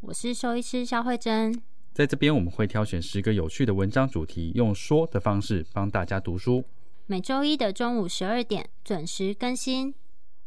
[0.00, 1.60] 我是兽医师肖慧珍，
[1.92, 6.64] 在这边我们会挑选十个有趣的文章主题，用说的方式帮大家读书。
[7.06, 9.94] 每周一的中午十二点准时更新。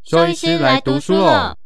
[0.03, 1.57] 兽医师来读书了。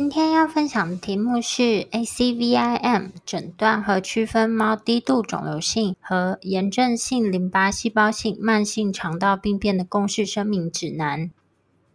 [0.00, 11.30] 今天要分享的题目是 ACVIM 诊断和区分猫低度肿瘤性和炎症性淋巴细胞性慢性肠道病变的公式声明指南。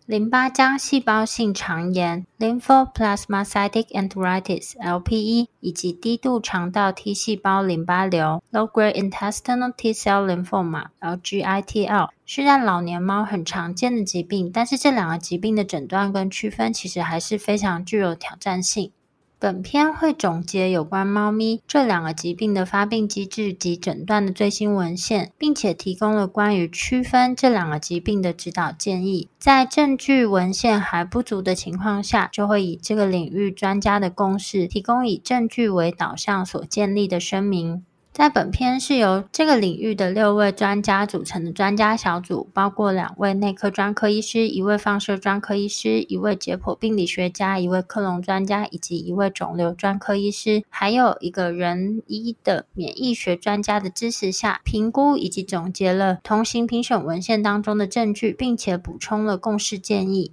[0.05, 18.91] 淋巴浆细胞性肠炎 （Lymphoplasmacytic enteritis，LPE） 以及低度肠道 T 细胞淋巴瘤 （Low-grade intestinal T-cell lymphoma，LGITL） 是在老年猫很常见的疾病，但是这两个疾病的诊断跟区分其实还是非常具有挑战性。
[19.37, 29.27] 本篇会总结有关猫咪这两个疾病的发病机制及诊断的最新文献，并且提供了关于区分这两个疾病的指导建议。
[29.37, 37.83] 在证据文献还不足的情况下，就会以这个领域专家的共识，提供以证据为导向所建立的声明。
[38.15, 60.31] 在本篇是由这个领域的六位专家组成的专家小组，包括两位内科专科医师、一位放射专科医师、一位解剖病理学家、一位克隆专家以及一位肿瘤专科医师，还有一个人医的免疫学专家的支持下，评估以及总结了同行评审文献当中的证据，并且补充了共识建议。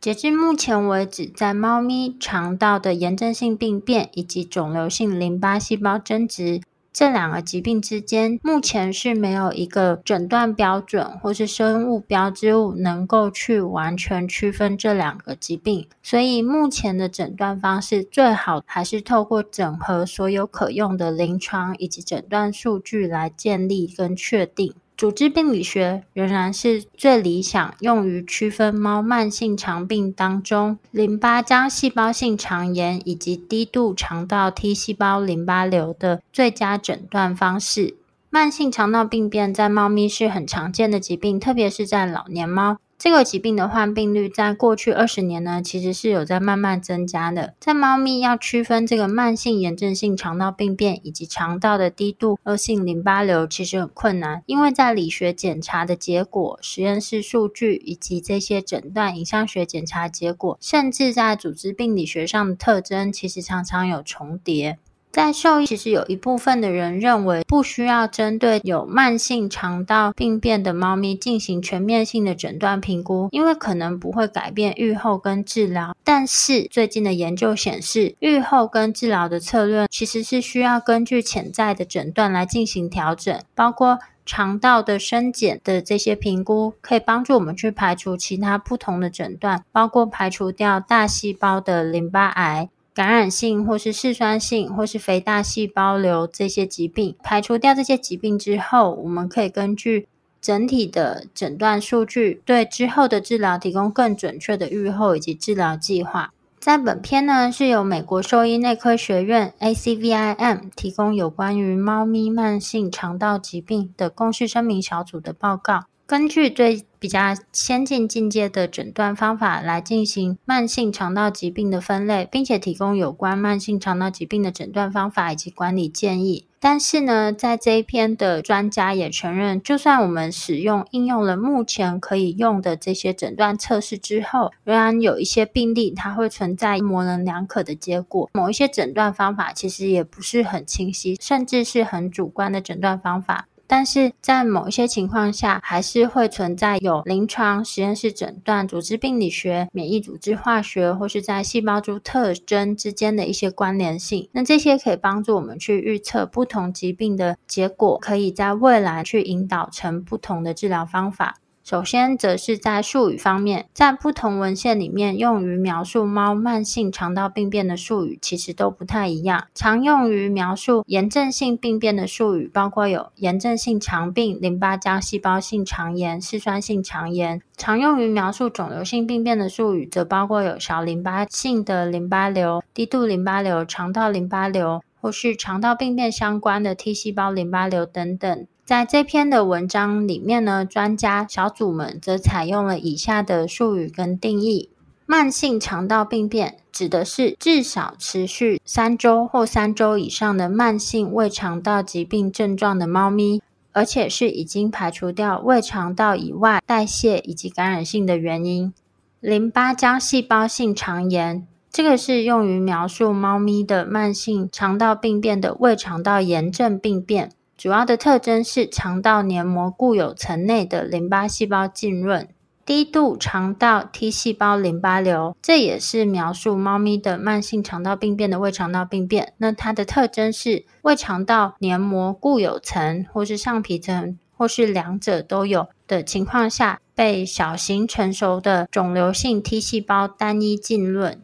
[0.00, 6.60] 截至目前为止，在猫咪肠道的炎症性病变以及肿瘤性淋巴细胞增殖。
[6.96, 24.72] 这两个疾病之间，目前是没有一个诊断标准或是生物标志物能够去完全区分这两个疾病，所以目前的诊断方式最好还是透过整合所有可用的临床以及诊断数据来建立跟确定。
[24.96, 37.96] 组织病理学仍然是最理想用于区分猫慢性肠病当中淋巴浆细胞性肠炎以及低度肠道 T 细胞淋巴瘤的最佳诊断方式。
[38.30, 42.78] 慢性肠道病变在猫咪是很常见的疾病，特别是在老年猫。
[42.98, 47.54] 这个疾病的患病率在过去二十年呢，其实是有在慢慢增加的。
[47.60, 64.78] 在猫咪要区分这个慢性炎症性肠道病变以及肠道的低度恶性淋巴瘤，其实很困难，因为在理学检查的结果、实验室数据以及这些诊断影像学检查结果，甚至在组织病理学上的特征，其实常常有重叠。
[65.16, 75.96] 在兽医，其实有一部分的人认为不需要针对有慢性肠道病变的猫咪进行全面性的诊断评估，因为可能不会改变预后跟治疗。
[76.04, 92.68] 但是最近的研究显示，预后跟治疗的策略其实是需要根据潜在的诊断来进行调整，包括肠道的生检的这些评估，可以帮助我们去排除其他不同的诊断，包括排除掉大细胞的淋巴癌。
[92.96, 100.08] 感染性或是嗜酸性或是肥大细胞瘤这些疾病，排除掉这些疾病之后，我们可以根据
[100.40, 106.32] 整体的诊断数据，对之后的治疗提供更准确的预后以及治疗计划。
[106.58, 115.84] 在本篇呢，是由美国兽医内科学院 ACVIM 提供有关于猫咪慢性肠道疾病的公式声明小组的报告。
[116.08, 126.46] 根据最比较先进进阶的诊断方法来进行慢性肠道疾病的分类，并且提供有关慢性肠道疾病的诊断方法以及管理建议。
[126.60, 138.30] 但是呢，在这一篇的专家也承认，就算我们使用应用了目前可以用的这些诊断测试之后，仍然有一些病例它会存在模棱两可的结果。
[138.32, 143.48] 某一些诊断方法其实也不是很清晰，甚至是很主观的诊断方法。
[143.66, 154.28] 但是在某一些情况下，还是会存在有临床实验室诊断、组织病理学、免疫组织化学，或是在细胞株特征之间的一些关联性。
[154.32, 161.36] 那这些可以帮助我们去预测不同疾病的结果，可以在未来去引导成不同的治疗方法。
[161.68, 169.48] 首先，则是在术语方面，在不同文献里面用于描述猫慢性肠道病变的术语其实都不太一样。
[169.52, 188.46] 常用于描述炎症性病变的术语包括有炎症性肠病、淋巴浆细胞性肠炎、嗜酸性肠炎；常用于描述肿瘤性病变的术语则包括有小淋巴性的淋巴瘤、低度淋巴瘤、肠道淋巴瘤，或是肠道病变相关的 T 细胞淋巴瘤等等。
[188.66, 194.70] 在这篇的文章里面呢，专家小组们则采用了以下的术语跟定义：
[195.06, 203.40] 慢性肠道病变指的是至少持续三周或三周以上的慢性胃肠道疾病症状的猫咪，
[203.70, 208.74] 而且是已经排除掉胃肠道以外代谢以及感染性的原因。
[209.20, 217.30] 淋巴浆细胞性肠炎，这个是用于描述猫咪的慢性肠道病变的胃肠道炎症病变。
[217.56, 222.28] 主要的特征是肠道黏膜固有层内的淋巴细胞浸润。
[222.66, 229.34] 低度肠道 T 细胞淋巴瘤，这也是描述猫咪的慢性肠道病变的胃肠道病变。
[229.38, 241.22] 那它的特征是胃肠道黏膜固有层，或是上皮层，或是两者都有的情况下，被小型成熟的肿瘤性 T 细胞单一浸润。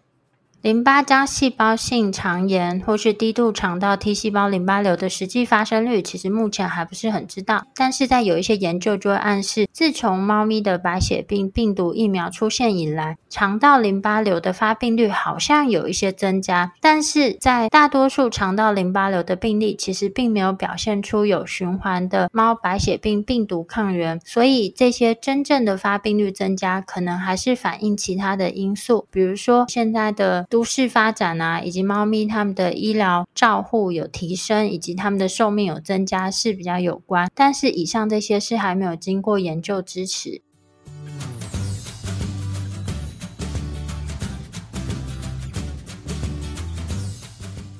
[0.62, 7.66] 淋巴浆细胞性肠炎或是低度肠道 T 细胞淋巴瘤的实际发生率，其实目前还不是很知道。
[7.74, 16.72] 但是在有一些研究就会暗示，自从猫咪的白血病病毒疫苗出现以来，肠道淋巴瘤的发病率好像有一些增加。
[16.80, 24.20] 但是在大多数肠道淋巴瘤的病例，其实并没有表现出有循环的猫白血病病毒抗原。
[24.24, 30.46] 所以这些真正的发病率增加，可能还是反映其他的因素，比如说现在的。
[30.52, 37.30] 都市发展啊，以及猫咪它们的医疗照护有提升，以及它们的寿命有增加是比较有关。
[37.34, 40.42] 但是以上这些是还没有经过研究支持。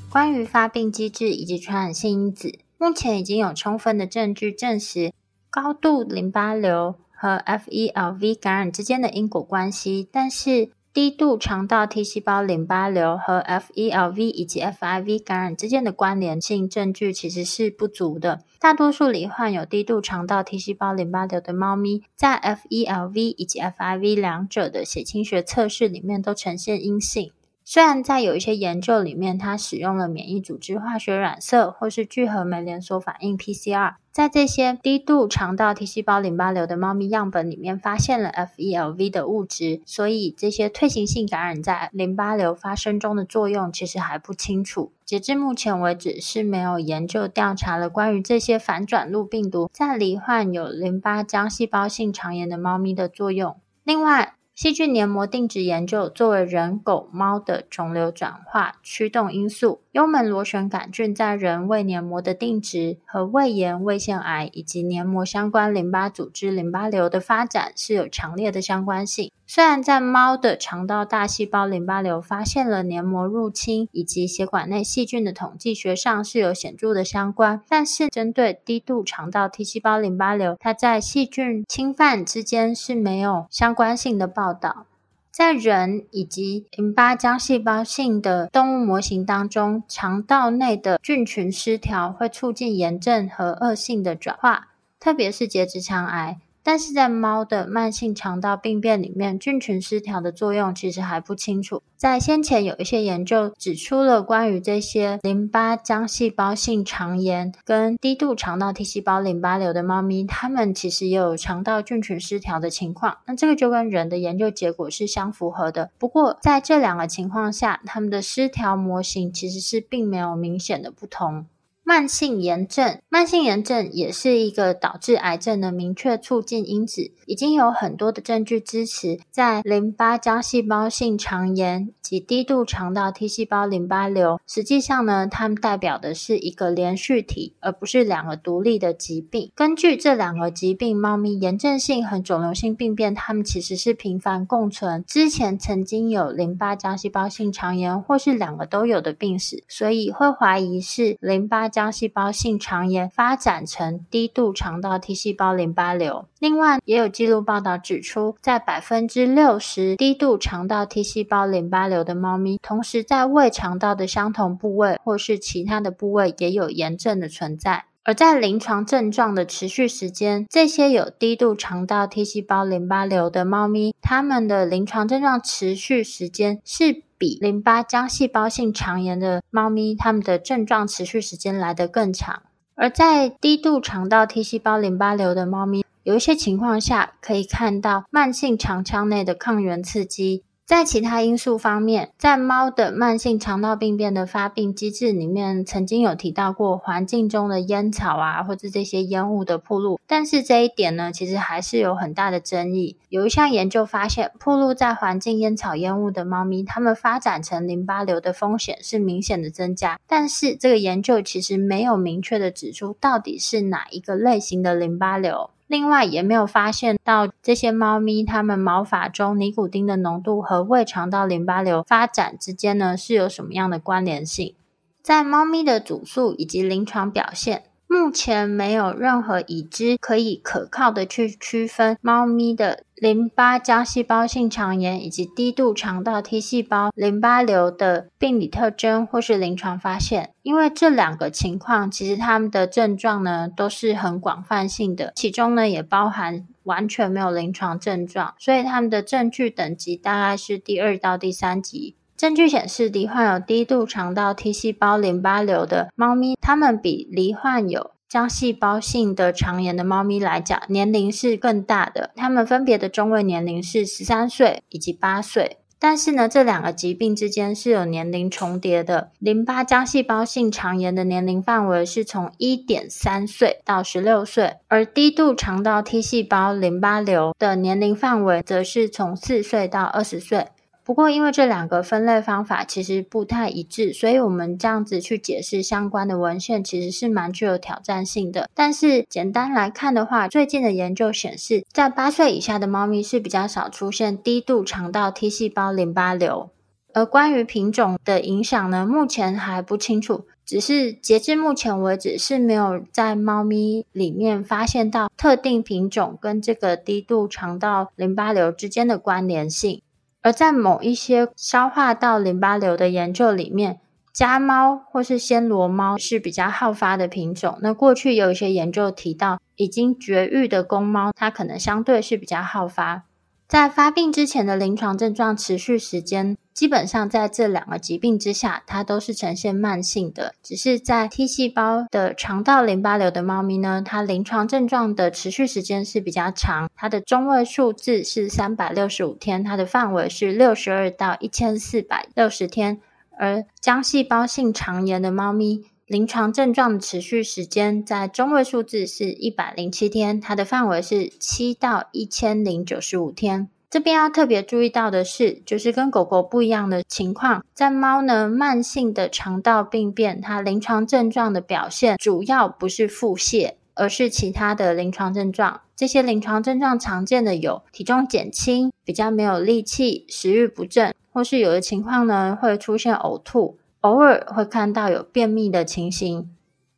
[0.09, 5.13] 关于发病机制以及传染性因子，目前已经有充分的证据证实
[5.51, 10.71] 高度淋巴瘤和 FELV 感染之间的因果关系，但是。
[10.95, 18.43] 低度肠道 T 细胞淋巴瘤和 FELV 以及 FIV 感染之间的关联性证据其实是不足的。
[18.61, 27.33] 大多数罹患有低度肠道 T 细胞淋巴瘤的猫咪，在 FELV 以及 FIV 两者的血清学测试里面都呈现阴性。
[27.65, 44.93] 虽然在有一些研究里面，它使用了免疫组织化学染色或是聚合酶连锁反应 PCR，在这些低度肠道 T 细胞淋巴瘤的猫咪样本里面发现了 FELV 的物质，所以这些退行性感染在淋巴瘤发生中的作用其实还不清楚。
[45.05, 53.57] 截至目前为止，是没有研究调查了关于这些反转录病毒在罹患有淋巴浆细胞性肠炎的猫咪的作用。
[53.85, 59.81] 另外，细菌黏膜定植研究作为人、狗、猫的肿瘤转化驱动因素。
[59.93, 69.31] 幽门螺旋杆菌在人胃黏膜的定质和胃炎、胃腺癌以及黏膜相关淋巴组织淋巴瘤的发展是有强烈的相关性。
[69.47, 84.87] 虽然在猫的肠道大细胞淋巴瘤发现了黏膜入侵以及血管内细菌的统计学上是有显著的相关，但是针对低度肠道 T 细胞淋巴瘤，它在细菌侵犯之间是没有相关性的报报道。
[85.31, 94.69] 在人以及淋巴浆细胞性的动物模型当中，肠道内的菌群失调会促进炎症和恶性的转化，
[94.99, 96.41] 特别是结直肠癌。
[96.63, 101.83] 但是在猫的慢性肠道病变里面，菌群失调的作用其实还不清楚。
[101.97, 113.19] 在先前有一些研究指出了关于这些淋巴浆细胞性肠炎跟低度肠道 T 细胞淋巴瘤的猫咪，它们其实也有肠道菌群失调的情况。
[113.27, 115.91] 那这个就跟人的研究结果是相符合的。
[115.99, 121.47] 不过在这两个情况下，它们的失调模型其实是并没有明显的不同。
[121.85, 139.51] 慢性炎症，慢性炎症也是一个导致癌症的明确促进因子，已经有很多的证据支持，在淋巴浆细胞性肠炎及低度肠道 T 细胞淋巴瘤，实际上呢，它们代表的是一个连续体，而不是两个独立的疾病。
[139.57, 145.05] 根据这两个疾病，猫咪炎症性和肿瘤性病变，它们其实是频繁共存。
[145.05, 151.72] 之前曾经有淋巴浆细胞性肠炎，或是两个都有的病史，所以会怀疑是淋巴。
[151.73, 156.27] 将细胞性肠炎发展成低度肠道 T 细胞淋巴瘤。
[156.39, 167.87] 另外，也有记录报道指出，在百分之六十低度肠道 T 细胞淋巴瘤的猫咪，同时在胃肠道的相同部位或是其他的部位也有炎症的存在。
[168.05, 182.43] 而在临床症状的持续时间，这些有低度肠道 T 细胞淋巴瘤的猫咪，它们的临床症状持续时间是比淋巴浆细胞性肠炎的猫咪，它们的症状持续时间来得更长。
[182.75, 190.43] 而在低度肠道 T 细胞淋巴瘤的猫咪，有一些情况下可以看到慢性肠腔内的抗原刺激。
[190.73, 200.01] 在其他因素方面，在猫的慢性肠道病变的发病机制里面，曾经有提到过环境中的烟草啊，或者这些烟雾的暴露。
[200.07, 202.97] 但是这一点呢，其实还是有很大的争议。
[203.11, 210.01] 有一项研究发现，暴露在环境烟草烟雾的猫咪，它们发展成淋巴瘤的风险是明显的增加。
[210.07, 215.51] 但是这个研究其实没有明确的指出到底是哪一个类型的淋巴瘤。
[215.73, 224.55] 另外，也没有发现到这些猫咪它们毛发中尼古丁的浓度和胃肠道淋巴瘤发展之间呢，是有什么样的关联性。
[225.01, 227.63] 在猫咪的主诉以及临床表现，
[227.93, 251.97] 目前没有任何已知可以可靠的去区分猫咪的淋巴浆细胞性肠炎以及低度肠道 T 细胞淋巴瘤的病理特征或是临床发现，因为这两个情况其实它们的症状呢都是很广泛性的，其中呢也包含完全没有临床症状，所以它们的证据等级大概是第二到第三级。
[252.23, 262.13] 证据显示，罹患有低度肠道 T 细胞淋巴瘤的猫咪，它们比罹患有浆细胞性的肠炎的猫咪来讲，年龄是更大的。
[262.15, 265.57] 它们分别的中位年龄是十三岁以及八岁。
[265.81, 269.11] 但是呢，这两个疾病之间是有年龄重叠的。
[269.19, 280.47] 淋巴浆细胞性肠炎的年龄范围是从一点三岁到十六岁，而低度肠道 T 细胞淋巴瘤的年龄范围则是从四岁到二十岁。
[280.85, 288.49] 不过，因为这两个分类方法其实不太一致，所以我们这样子去解释相关的文献，其实是蛮具有挑战性的。
[288.53, 296.51] 但是简单来看的话，最近的研究显示，在八岁以下的猫咪是比较少出现低度肠道 T 细胞淋巴瘤。
[296.95, 300.27] 而关于品种的影响呢，目前还不清楚。
[300.45, 309.81] 只是截至目前为止，是没有在猫咪里面发现到特定品种跟这个低度肠道淋巴瘤之间的关联性。
[310.23, 313.81] 而在某一些消化道淋巴瘤的研究里面，
[314.13, 317.59] 家猫或是暹罗猫是比较好发的品种。
[317.61, 323.05] 那过去有一些研究提到，已经绝育的公猫，它可能相对是比较好发。
[323.49, 330.35] 在发病之前的临床症状持续时间，基本上在这两个疾病之下，它都是呈现慢性的。
[330.43, 342.81] 只是在 T 细胞的肠道淋巴瘤的猫咪呢，它临床症状的持续时间是比较长，它的中位数字是三百六十五天，它的范围是六十二到一千四百六十天。
[343.19, 353.49] 而浆细胞性肠炎的猫咪，临床症状的持续时间在中位数字是一百零七天，它的范围是七到一千零九十五天。
[353.73, 365.63] 这边要特别注意到的是，就是跟狗狗不一样的情况，在猫呢，慢性的肠道病变，它临床症状的表现主要不是腹泻，而是其他的临床症状。
[365.75, 373.57] 这些临床症状常见的有体重减轻、比较没有力气、食欲不振，或是有的情况呢会出现呕吐。
[373.81, 376.31] 偶尔会看到有便秘的情形，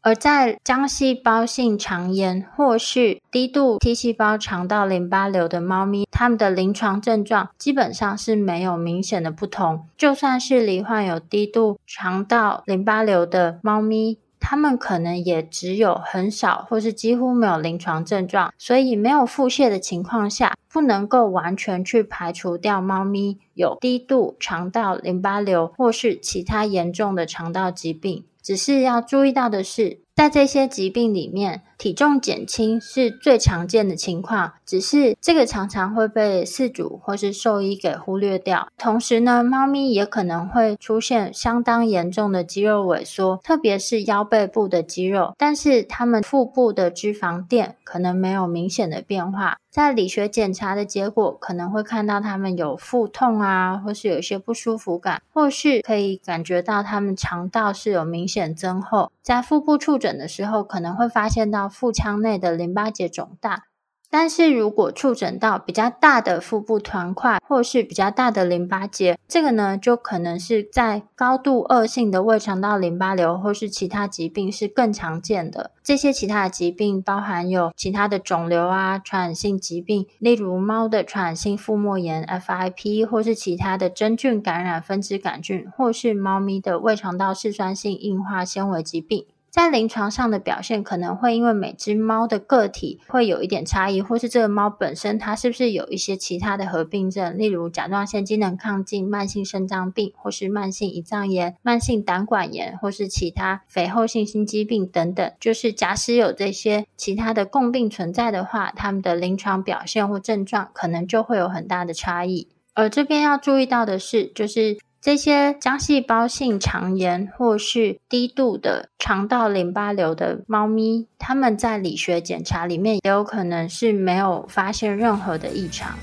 [0.04, 9.86] 而在浆细胞性肠炎或是低度 T 细胞肠道淋巴瘤的猫咪，它们的临床症状基本上是没有明显的不同。
[9.96, 38.68] 就算是罹患有低度肠道淋巴瘤的猫咪，它们可能也只有很少或是几乎没有临床症状，所以没有腹泻的情况下，不能够完全去排除掉猫咪有低度肠道淋巴瘤或是其他严重的肠道疾病，只是要注意到的是，在这些疾病里面，体重减轻是最常见的情况，只是这个常常会被饲主或是兽医给忽略掉。
[38.78, 49.56] 同时呢，猫咪也可能会出现相当严重的肌肉萎缩，特别是腰背部的肌肉，但是它们腹部的脂肪垫可能没有明显的变化。
[49.70, 59.10] 在理学检查的结果，可能会看到它们有腹痛啊，或是有一些不舒服感，或是可以感觉到它们肠道是有明显增厚。
[59.20, 63.64] 在腹部触诊的时候，可能会发现到腹腔内的淋巴结肿大。
[64.10, 75.72] 但是如果触诊到比较大的腹部团块，或是比较大的淋巴结，这个呢就可能是在高度恶性的胃肠道淋巴瘤或是其他疾病是更常见的。
[75.82, 89.26] 这些其他的疾病包含有其他的肿瘤啊、传染性疾病，例如猫的传染性腹膜炎 （FIP） 或是其他的真菌感染分支杆菌，或是猫咪的胃肠道嗜酸性硬化纤维疾病。
[89.54, 105.32] 在临床上的表现可能会因为每只猫的个体会有一点差异，或是这个猫本身它是不是有一些其他的合并症，例如甲状腺机能亢进、慢性肾脏病，或是慢性胰脏炎、慢性胆管炎，或是其他肥厚性心肌病等等。
[105.38, 112.48] 就是假使有这些其他的共病存在的话，它们的临床表现或症状可能就会有很大的差异。
[112.74, 114.76] 而这边要注意到的是，就是。
[115.04, 125.98] 这些浆细胞性肠炎或是低度的肠道淋巴瘤的猫咪，它们在理学检查里面也有可能是没有发现任何的异常。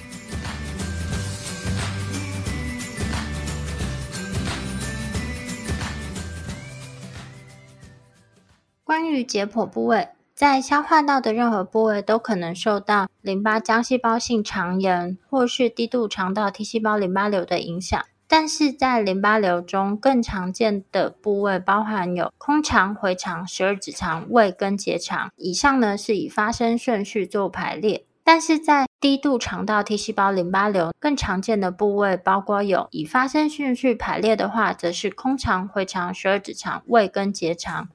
[8.83, 17.99] 关于解剖部位，在消化道的任何部位都可能受到淋巴浆细胞性肠炎或是低度肠道 T 细胞淋巴瘤的影响。
[18.33, 25.29] 但是在淋巴瘤中，更常见的部位包含有空肠、回肠、十二指肠、胃跟结肠。
[25.35, 28.05] 以上呢是以发生顺序做排列。
[28.23, 37.89] 但是在低度肠道 T 细胞淋巴瘤，更常见的部位包括有以发生顺序排列的话，则是空肠、回肠、十二指肠、胃跟结肠。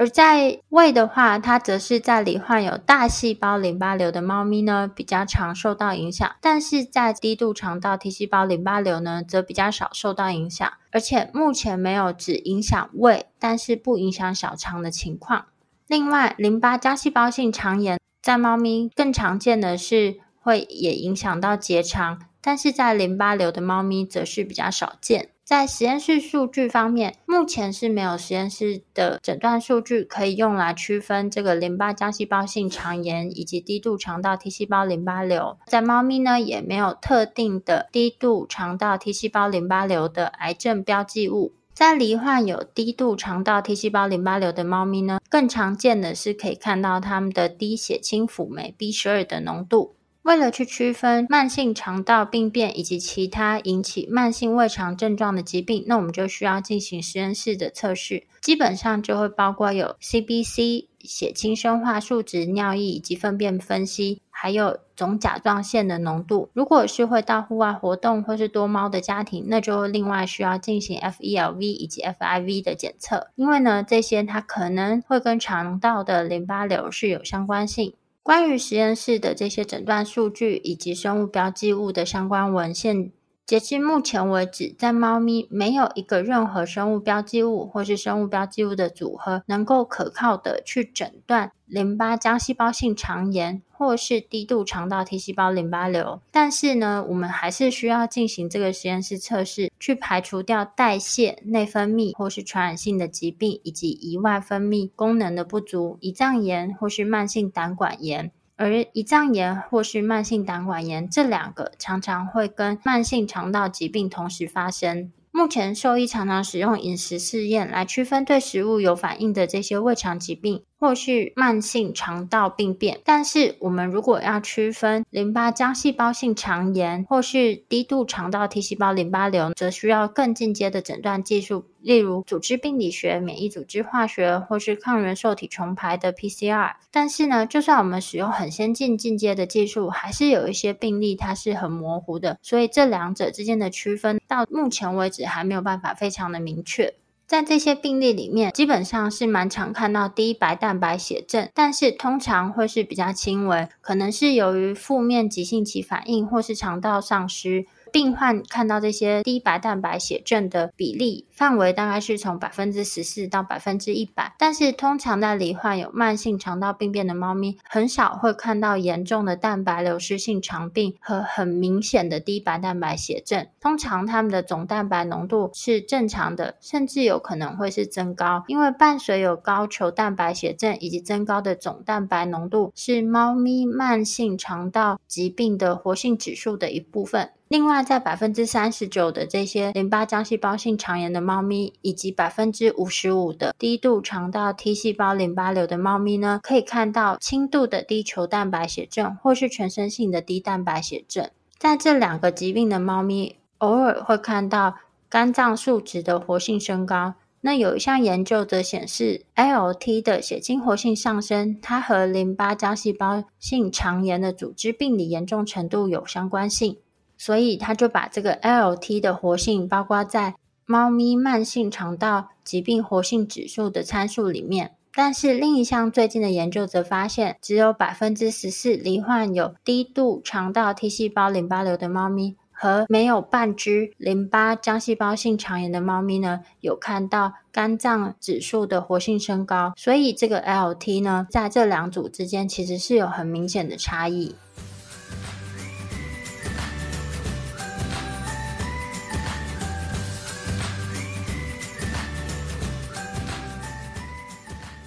[0.00, 10.72] 而在胃的话，它则是在罹患有大细胞淋巴瘤的猫咪呢，比较常受到影响；但是在低度肠道 T 细胞淋巴瘤呢，则比较少受到影响。
[10.90, 15.44] 而且目前没有只影响胃，但是不影响小肠的情况。
[15.86, 25.28] 另外，淋巴浆细胞性肠炎在猫咪更常见的是会也影响到结肠，但是在淋巴瘤的猫咪则是比较少见。
[25.50, 35.58] 在实验室数据方面，目前是没有实验室的诊断数据可以用来区分这个淋巴浆细胞性肠炎以及低度肠道 T 细胞淋巴瘤。
[35.66, 41.52] 在猫咪呢，也没有特定的低度肠道 T 细胞淋巴瘤的癌症标记物。
[41.74, 49.96] 在罹患有低度肠道 T 细胞淋巴瘤的猫咪呢，更常见的是可以看到它们的低血清辅酶 B 十二的浓度。
[50.22, 66.50] 为了去区分慢性肠道病变以及其他引起慢性胃肠症状的疾病，那我们就需要进行实验室的测试，基本上就会包括有 CBC、血清生化数值、尿液以及粪便分析，还有总甲状腺的浓度。
[66.52, 77.94] 如果是会到户外活动或是多猫的家庭，那就另外需要进行 FELV 以及 FIV 的检测，因为呢，这些它可能会跟肠道的淋巴瘤是有相关性。
[78.22, 83.12] 关于实验室的这些诊断数据以及生物标记物的相关文献，
[83.50, 96.22] 截至目前为止，在猫咪没有一个任何生物标记物或是生物标记物的组合能够可靠的去诊断淋巴浆细胞性肠炎或是低度肠道 T 细胞淋巴瘤。
[96.30, 108.30] 但是呢，我们还是需要进行这个实验室测试，去排除掉代谢、内分泌或是传染性的疾病，以及胰外分泌功能的不足、胰脏炎或是慢性胆管炎。
[108.60, 115.10] 而胰脏炎或是慢性胆管炎这两个常常会跟慢性肠道疾病同时发生。
[115.30, 120.62] 目前兽医常常使用饮食试验来区分对食物有反应的这些胃肠疾病。
[120.80, 136.72] 或是慢性肠道病变，但是我们如果要区分淋巴浆细胞性肠炎或是低度肠道 T 细胞淋巴瘤，则需要更进阶的诊断技术，例如组织病理学、免疫组织化学或是抗原受体重排的 PCR。
[136.90, 146.94] 但是呢，就算我们使用很先进进阶的技术，还是有一些病例它是很模糊的，所以这两者之间的区分到目前为止还没有办法非常的明确。
[147.30, 157.66] 在这些病例里面，基本上是蛮常看到低白蛋白血症，但是通常会是比较轻微，可能是由于负面急性期反应或是肠道丧失。
[157.92, 173.46] 病患看到这些低白蛋白血症的比例范围大概是从百分之十四到百分之一百，但是通常在罹患有慢性肠道病变的猫咪，很少会看到严重的蛋白流失性肠病和很明显的低白蛋白血症。
[173.60, 187.30] 通常它们的总蛋白浓度是正常的，甚至有可能会是增高，因为伴随有高球蛋白血症以及增高的总蛋白浓度，是猫咪慢性肠道疾病的活性指数的一部分。
[187.50, 201.28] 另外，在百分之三十九的这些淋巴浆细胞性肠炎的猫咪，以及百分之五十五的低度肠道 T 细胞淋巴瘤的猫咪呢，可以看到轻度的低球蛋白血症，或是全身性的低蛋白血症。
[201.58, 204.76] 在这两个疾病的猫咪，偶尔会看到
[205.08, 207.14] 肝脏数值的活性升高。
[207.40, 216.76] 那有一项研究则显示，ALT 的血清活性上升，它和淋巴浆细胞性肠炎的组织病理严重程度有相关性。
[217.20, 224.72] 所以他就把这个 L T 的活性包括在猫咪慢性肠道疾病活性指数的参数里面。
[224.94, 232.36] 但是另一项最近的研究则发现，只有百分之十四罹患有低度肠道 T 细胞淋巴瘤的猫咪。
[232.62, 244.34] 和没有半只淋巴浆细胞性肠炎的猫咪呢，有看到肝脏指数的活性升高，所以这个 LT 呢，在这两组之间其实是有很明显的差异。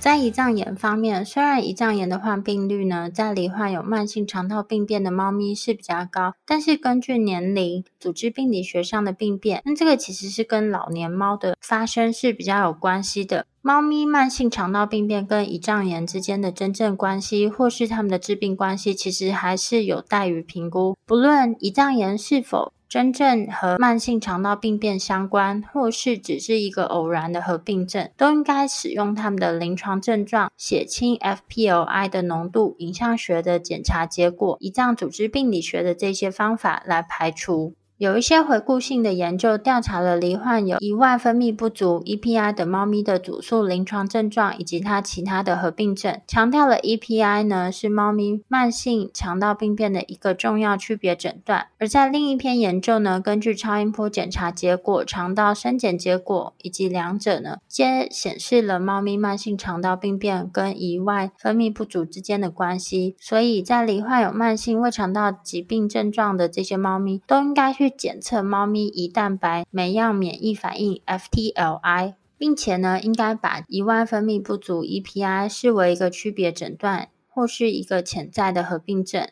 [0.04, 13.46] 在胰脏炎方面，虽然胰脏炎的患病率呢，在罹患有慢性肠道病变的猫咪是比较高，但是根据年龄、组织病理学上的病变，那这个其实是跟老年猫的发生是比较有关系的。
[13.62, 20.98] 猫咪慢性肠道病变跟胰脏炎之间的真正关系，或是它们的致病关系，其实还是有待于评估。
[21.06, 37.74] 不论胰脏炎是否真正和慢性肠道病变相关，或是只是一个偶然的合并症，都应该使用他们的临床症状、血清 FPLI 的浓度、影像学的检查结果、胰脏组织病理学的这些方法来排除。
[38.00, 51.68] 有一些回顾性的研究调查了罹患有胰外分泌不足 （EPI） 的猫咪的主诉临床症状以及它其他的合并症，强调了 EPI 呢是猫咪慢性肠道病变的一个重要区别诊断。
[51.78, 63.16] 而在另一篇研究呢，根据超音波检查结果、肠道生检结果以及两者呢，皆显示了猫咪慢性肠道病变跟胰外分泌不足之间的关系。
[63.20, 67.93] 所以在罹患有慢性胃肠道疾病症状的这些猫咪，都应该去。
[67.98, 79.28] 检测猫咪胰蛋白酶样免疫反应 （FTLI），并且呢，应该把胰外分泌不足 （EPI） 视为一个区别诊断或是一个潜在的合并症。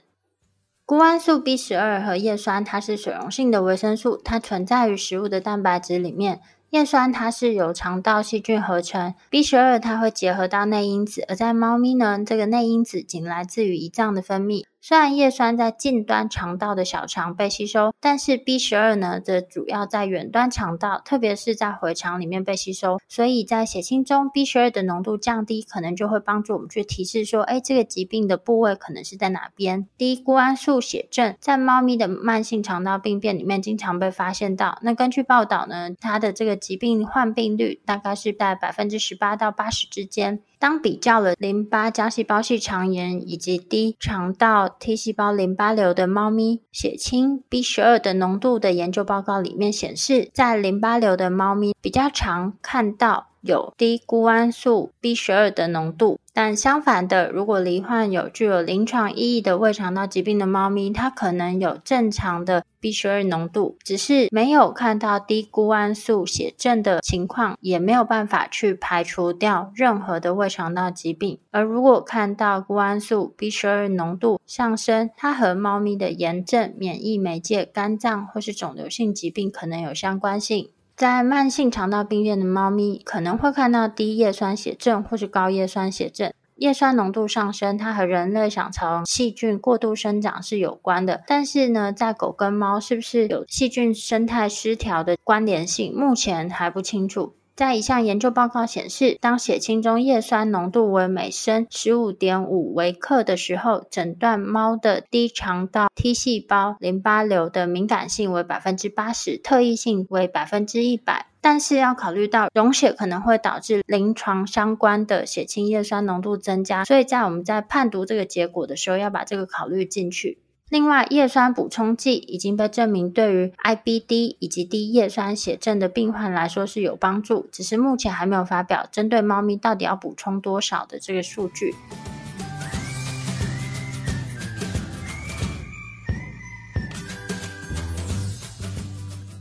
[0.85, 6.41] 鈷胺素 B 十二和叶酸，它是水溶性的维生素，它存在于食物的蛋白质里面。
[6.71, 14.63] 叶酸它是由肠道细菌合成，B 十二它会结合到内因子，而在猫咪呢，这个内因子仅来自于胰脏的分泌。
[14.83, 22.99] 虽然叶酸在近端肠道的小肠被吸收，但是 B 十二呢，则主要在远端肠道，特别是在回肠里面被吸收。
[23.07, 29.87] 所以在血清中，B 十二的浓度降低，可能就会帮助我们去提示说，哎，这个疾病的部位可能是在哪边。
[29.99, 34.79] 低鈷胺素血症在猫咪的慢性肠道病变里面经常被发现到。
[34.81, 40.41] 那根据报道呢，它的这个疾病患病率大概是在百分之十八到八十之间。
[40.61, 53.29] 当比较了淋巴浆细胞系肠炎以及低肠道 T 细胞淋巴瘤的猫咪血清 B 十二的浓度的研究报告里面显示，在淋巴瘤的猫咪比较常看到。
[53.41, 71.37] 有低鈷胺素 B 十二的浓度，但相反的，如果罹患有具有临床意义的胃肠道疾病的猫咪，它可能有正常的 B 十二浓度，只是没有看到低鈷胺素血症的情况，也没有办法去排除掉任何的胃肠道疾病。
[71.51, 80.69] 而如果看到鈷胺素 B 十二浓度上升，它和猫咪的炎症、免疫媒介、肝脏或是肿瘤性疾病可能有相关性。
[81.01, 86.31] 在慢性肠道病变的猫咪，可能会看到低叶酸血症或是高叶酸血症。
[86.57, 91.23] 叶酸浓度上升，它和人类想肠细菌过度生长是有关的。
[91.25, 97.33] 但是呢，在狗跟猫是不是有细菌生态失调的关联性，目前还不清楚。
[97.61, 111.27] 在一项研究报告显示，当血清中叶酸浓度为每升十五点五微克的时候，诊断猫的低肠道 T 细胞淋巴瘤的敏感性为百分之八十，特异性为百分之一百。
[111.39, 120.39] 但是要考虑到溶血可能会导致临床相关的血清叶酸浓度增加，所以在我们在判读这个结果的时候，要把这个考虑进去。
[120.71, 131.75] 另外，叶酸补充剂已经被证明对于 IBD 以及低叶酸血症的病患来说是有帮助，只是目前还没有发表针对猫咪到底要补充多少的这个数据。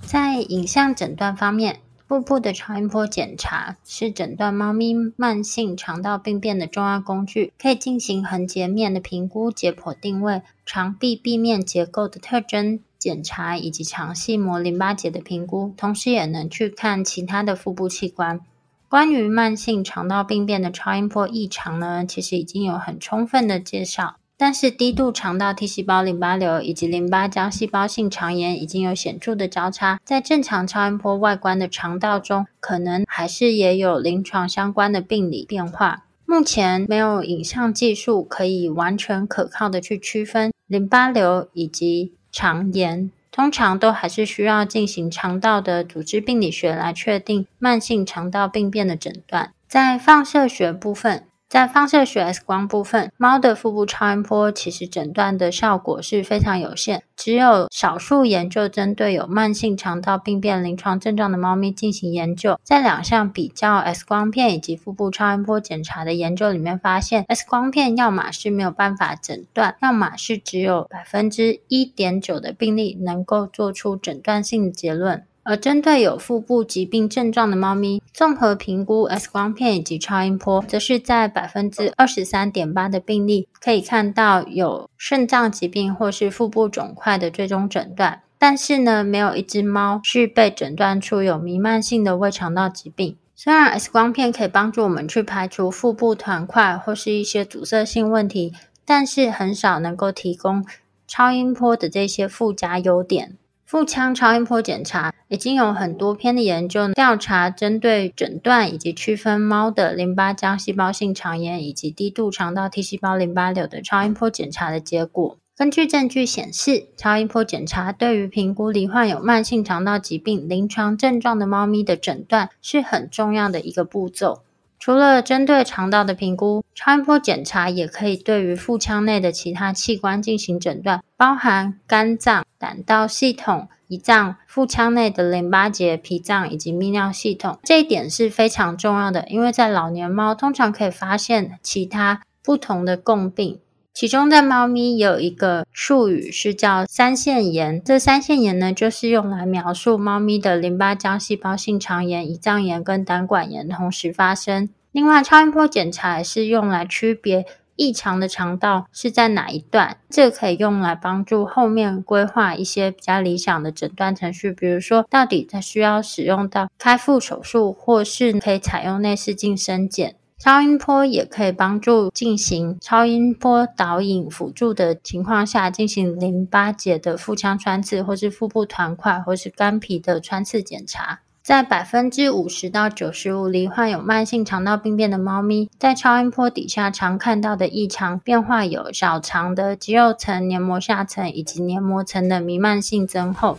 [0.05, 1.79] 在影像诊断方面，
[2.11, 18.41] 腹部的超音波检查是诊断猫咪慢性肠道病变的重要工具，可以进行横截面的评估、解剖定位、肠壁壁面结构的特征检查以及肠系膜淋巴结的评估，同时也能去看其他的腹部器官。
[18.89, 24.17] 关于慢性肠道病变的超音波异常呢，其实已经有很充分的介绍。
[24.41, 36.07] 但是低度肠道 T 细胞淋巴瘤以及淋巴浆细胞性肠炎已经有显著的交叉，在正常超音波外观的肠道中，可能还是也有临床相关的病理变化。
[36.25, 49.53] 目前没有影像技术可以完全可靠的去区分淋巴瘤以及肠炎，通常都还是需要进行肠道的组织病理学来确定慢性肠道病变的诊断。
[49.69, 51.27] 在放射学部分。
[51.51, 62.57] 在放射学 X 光部分，猫的腹部超音波其实诊断的效果是非常有限，只有少数研究针对有慢性肠道病变临床症状的猫咪进行研究。
[62.63, 75.25] 在两项比较 X 光片以及腹部超音波检查的研究里面，发现 X 光片要么是没有办法诊断，要么是只有百分之一点九的病例能够做出诊断性结论。
[75.43, 88.23] 而针对有腹部疾病症状的猫咪，综合评估 X 光片以及超音波，则是在百分之二十三点八的病例可以看到有肾脏疾病或是腹部肿块的最终诊断。
[88.39, 93.17] 但是呢，没有一只猫是被诊断出有弥漫性的胃肠道疾病。
[93.35, 98.53] 虽然 X 光片可以帮助我们去排除腹部团块或是一些阻塞性问题，
[98.85, 100.65] 但是很少能够提供
[101.07, 103.37] 超音波的这些附加优点。
[103.71, 115.39] 腹腔超音波检查已经有很多篇的研究调查，针对诊断以及区分猫的淋巴浆细胞性肠炎以及低度肠道 T 细胞淋巴瘤的超音波检查的结果。
[115.57, 124.43] 根据证据显示，超音波检查对于评估罹患有慢性肠道疾病临床症状的猫咪的诊断是很重要的一个步骤。
[124.81, 137.59] 除了针对肠道的评估，超音波检查也可以对于腹腔内的其他器官进行诊断，包含肝脏、胆道系统、胰脏、腹腔内的淋巴结、脾脏以及泌尿系统。
[137.63, 143.61] 这一点是非常重要的，因为在老年猫通常可以发现其他不同的共病。
[144.01, 154.71] 其中在猫咪有一个术语是叫三腺炎，这三腺炎呢，就是用来描述猫咪的淋巴浆细胞性肠炎、胰脏炎跟胆管炎同时发生。
[154.93, 157.45] 另外，超音波检查也是用来区别
[157.77, 170.15] 异常的肠道是在哪一段，这个可以用来帮助后面规划一些比较理想的诊断程序，比如说到底它需要使用到开腹手术，或是可以采用内视镜生检。
[170.43, 181.21] 超音波也可以帮助进行超音波导引辅助的情况下，进行淋巴结的腹腔穿刺，或是腹部团块，或是肝皮的穿刺检查。
[181.43, 193.59] 在百分之五十到九十五罹患有慢性肠道病变的猫咪，在超音波底下常看到的异常变化有小肠的肌肉层、黏膜下层以及黏膜层的弥漫性增厚。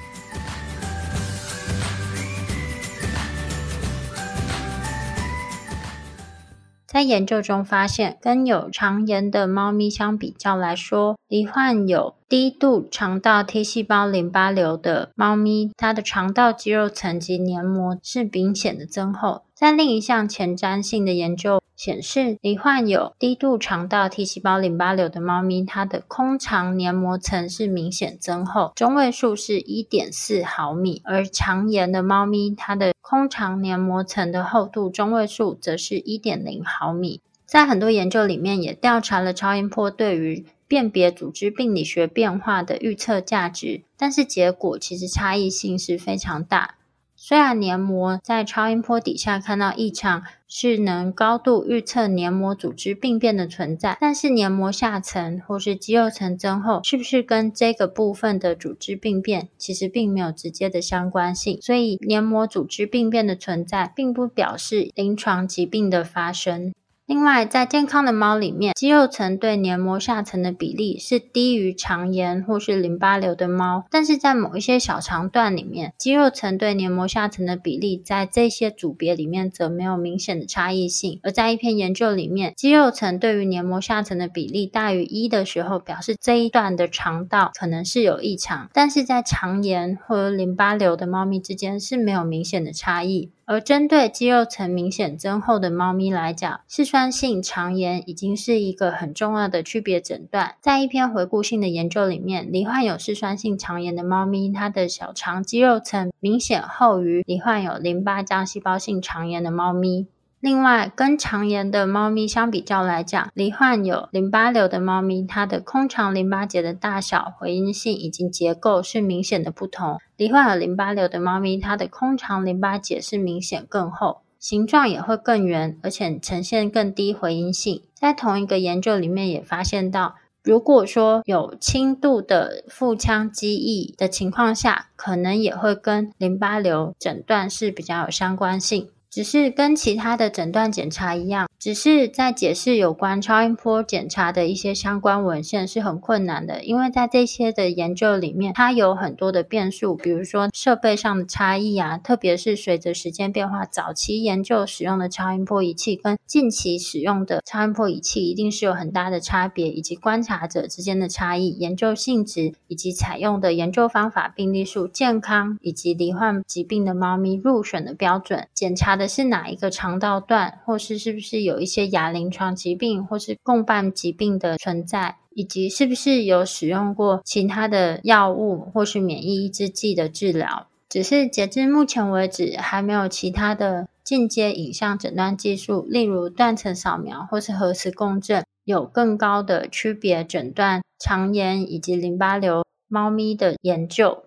[6.91, 19.43] 在研究中发现，跟有肠炎的猫咪相比较来说，罹患有低度肠道 T 细胞淋巴瘤的猫咪，它的肠道肌肉层及黏膜是明显的增厚。
[19.55, 37.19] 在另一项前瞻性的研究显示，罹患有低度肠道 T 细胞淋巴瘤的猫咪，它的空肠黏膜层是明显增厚，中位数是一点四毫米；而肠炎的猫咪，它的空肠黏膜层的厚度中位数则是一点零毫米。
[37.47, 46.75] 在很多研究里面，也调查了超音波对于辨别组织病理学变化的预测价值，但是结果其实差异性是非常大。
[47.23, 66.73] 虽然黏膜在超音波底下看到异常是能高度预测黏膜组织病变的存在，但是黏膜下层或是肌肉层增厚是不是跟这个部分的组织病变其实并没有直接的相关性，所以黏膜组织病变的存在并不表示临床疾病的发生。
[67.11, 81.19] 另外，在健康的猫里面，肌肉层对黏膜下层的比例是低于肠炎或是淋巴瘤的猫，但是在某一些小肠段里面，肌肉层对黏膜下层的比例在这些组别里面则没有明显的差异性。
[81.21, 93.31] 而在一篇研究里面，肌肉层对于黏膜下层的比例大于一的时候，表示这一段的肠道可能是有异常，但是在肠炎或淋巴瘤的猫咪之间是没有明显的差异。
[93.51, 100.55] 而针对肌肉层明显增厚的猫咪来讲，嗜酸性肠炎已经是一个很重要的区别诊断。
[100.61, 110.07] 在一篇回顾性的研究里面，罹患有嗜酸性肠炎的猫咪，它的小肠肌肉层明显厚于罹患有淋巴浆细胞性肠炎的猫咪。
[110.41, 119.99] 另外，跟肠炎的猫咪相比较来讲，罹患有淋巴瘤的猫咪，它的空肠淋巴结的大小、回音性以及结构是明显的不同。
[120.17, 127.83] 罹患有淋巴瘤的猫咪，它的空肠淋巴结是明显更厚，形状也会更圆，而且呈现更低回音性。
[127.93, 138.89] 在同一个研究里面也发现到，如果说有轻度的腹腔积液的情况下，可能也会跟淋巴瘤诊断是比较有相关性。
[139.11, 180.67] 只是跟其他的诊断检查一样，只是在解释有关超音波检查的一些相关文献是很困难的，因为在这些的研究里面，它有很多的变数，比如说设备上的差异啊，特别是随着时间变化，早期研究使用的超音波仪器跟近期使用的超音波仪器一定是有很大的差别，以及观察者之间的差异、研究性质以及采用的研究方法、病例数、健康以及罹患疾病的猫咪入选的标准检查的是哪一个肠道段，或是是不是有一些亚临床疾病，或是共伴疾病的存在，以及是不是有使用过其他的药物或是免疫抑制剂的治疗。
[180.87, 194.23] 只是截至目前为止，还没有其他的进阶影像诊断技术，例如断层扫描或是核磁共振，有更高的区别诊断肠炎以及淋巴瘤猫咪的研究。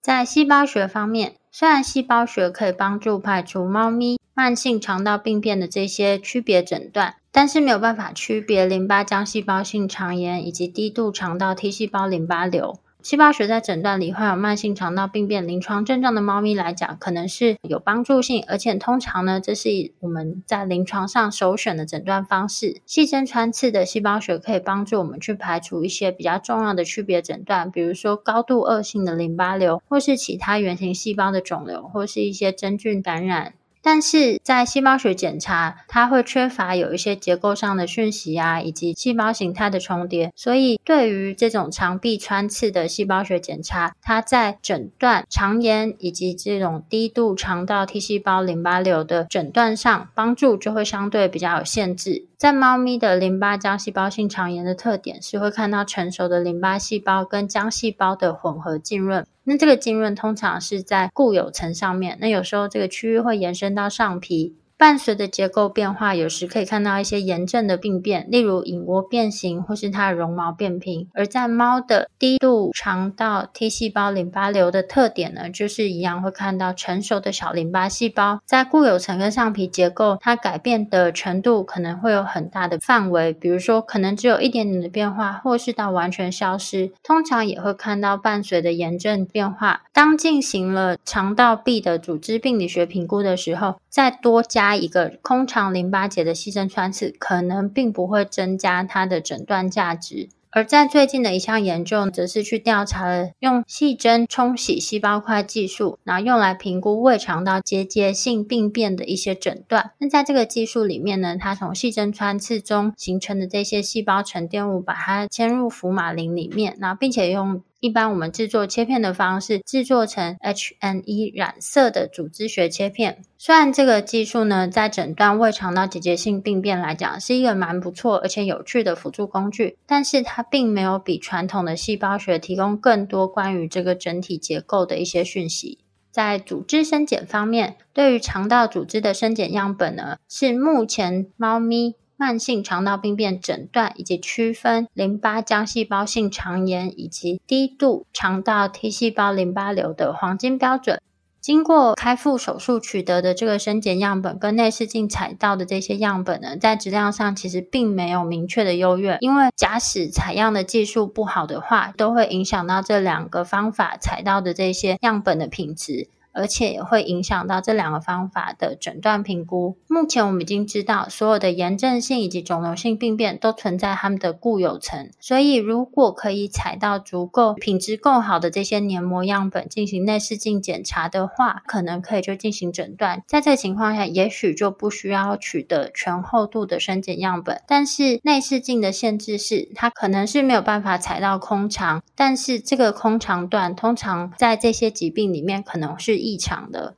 [0.00, 12.78] 在细胞学方面，虽然细胞学可以帮助排除猫咪慢性肠道病变的这些区别诊断，但是没有办法区别淋巴浆细胞性肠炎以及低度肠道 T 细胞淋巴瘤。
[13.06, 19.68] 细胞学在诊断里患有慢性肠道病变临床症状的猫咪来讲，可能是有帮助性，而且通常呢，这是
[20.00, 22.80] 我们在临床上首选的诊断方式。
[22.84, 33.54] 细针穿刺的细胞学可以帮助我们去排除一些比较重要的区别诊断，比如说高度恶性的淋巴瘤，或是其他原型细胞的肿瘤，或是一些真菌感染。
[33.86, 52.26] 但是在细胞学检查，它会缺乏有一些结构上的讯息啊，以及细胞形态的重叠，所以对于这种肠壁穿刺的细胞学检查，它在诊断肠炎以及这种低度肠道 T 细胞淋巴瘤的诊断上，帮助就会相对比较有限制。
[52.36, 59.24] 在猫咪的淋巴浆细胞性肠炎的特点是会看到成熟的淋巴细胞跟浆细胞的混合浸润。
[59.48, 64.56] 那这个浸润通常是在固有层上面，那有时候这个区域会延伸到上皮。
[64.78, 71.08] 伴随的结构变化，有时可以看到一些炎症的病变，例如隐窝变形或是它的绒毛变平。
[71.14, 86.92] 而在猫的低度肠道 T 细胞淋巴瘤的特点呢，就是一样会看到成熟的小淋巴细胞在固有层跟上皮结构，它改变的程度可能会有很大的范围，比如说可能只有一点点的变化，或是到完全消失。
[87.02, 89.82] 通常也会看到伴随的炎症变化。
[89.94, 100.30] 当进行了肠道壁的组织病理学评估的时候，再多加一个空肠淋巴结的细针穿刺，可能并不会增加它的诊断价值。
[100.50, 109.90] 而在最近的一项研究，则是去调查了用细针冲洗细胞块技术，然后用来评估胃肠道结节性病变的一些诊断。
[109.98, 117.62] 那在这个技术里面呢，它从细针穿刺中形成的这些细胞沉淀物，把它嵌入福马林里面，然后并且用。
[117.86, 123.22] 一般我们制作切片的方式，制作成 HNE 染色的组织学切片。
[123.38, 135.78] 虽然这个技术呢，在诊断胃肠道结节性病变来讲，是一个蛮不错而且有趣的辅助工具，但是它并没有比传统的细胞学提供更多关于这个整体结构的一些讯息。
[136.10, 141.94] 在组织生检方面，对于肠道组织的生检样本呢，是目前猫咪。
[142.16, 151.00] 慢性肠道病变诊断以及区分淋巴浆细胞性肠炎以及低度肠道 T 细胞淋巴瘤的黄金标准。
[151.40, 166.08] 经过开腹手术取得的这个生检样本跟内视镜采到的这些样本呢，在质量上其实并没有明确的优越，因为假使采样的技术不好的话，都会影响到这两个方法采到的这些样本的品质。
[166.36, 169.76] 而且也会影响到这两个方法的诊断评估。
[169.88, 175.10] 目前我们已经知道，所有的炎症性以及肿瘤性病变都存在它们的固有层。
[175.18, 183.22] 所以，如果可以采到足够品质够好的这些黏膜样本进行内视镜检查的话，可能可以就进行诊断。
[183.26, 187.62] 在这情况下，也许就不需要取得全厚度的深检样本。
[187.66, 196.96] 但是内视镜的限制是，它可能是没有办法采到空肠，但是这个空肠段通常在这些疾病里面可能是异常的。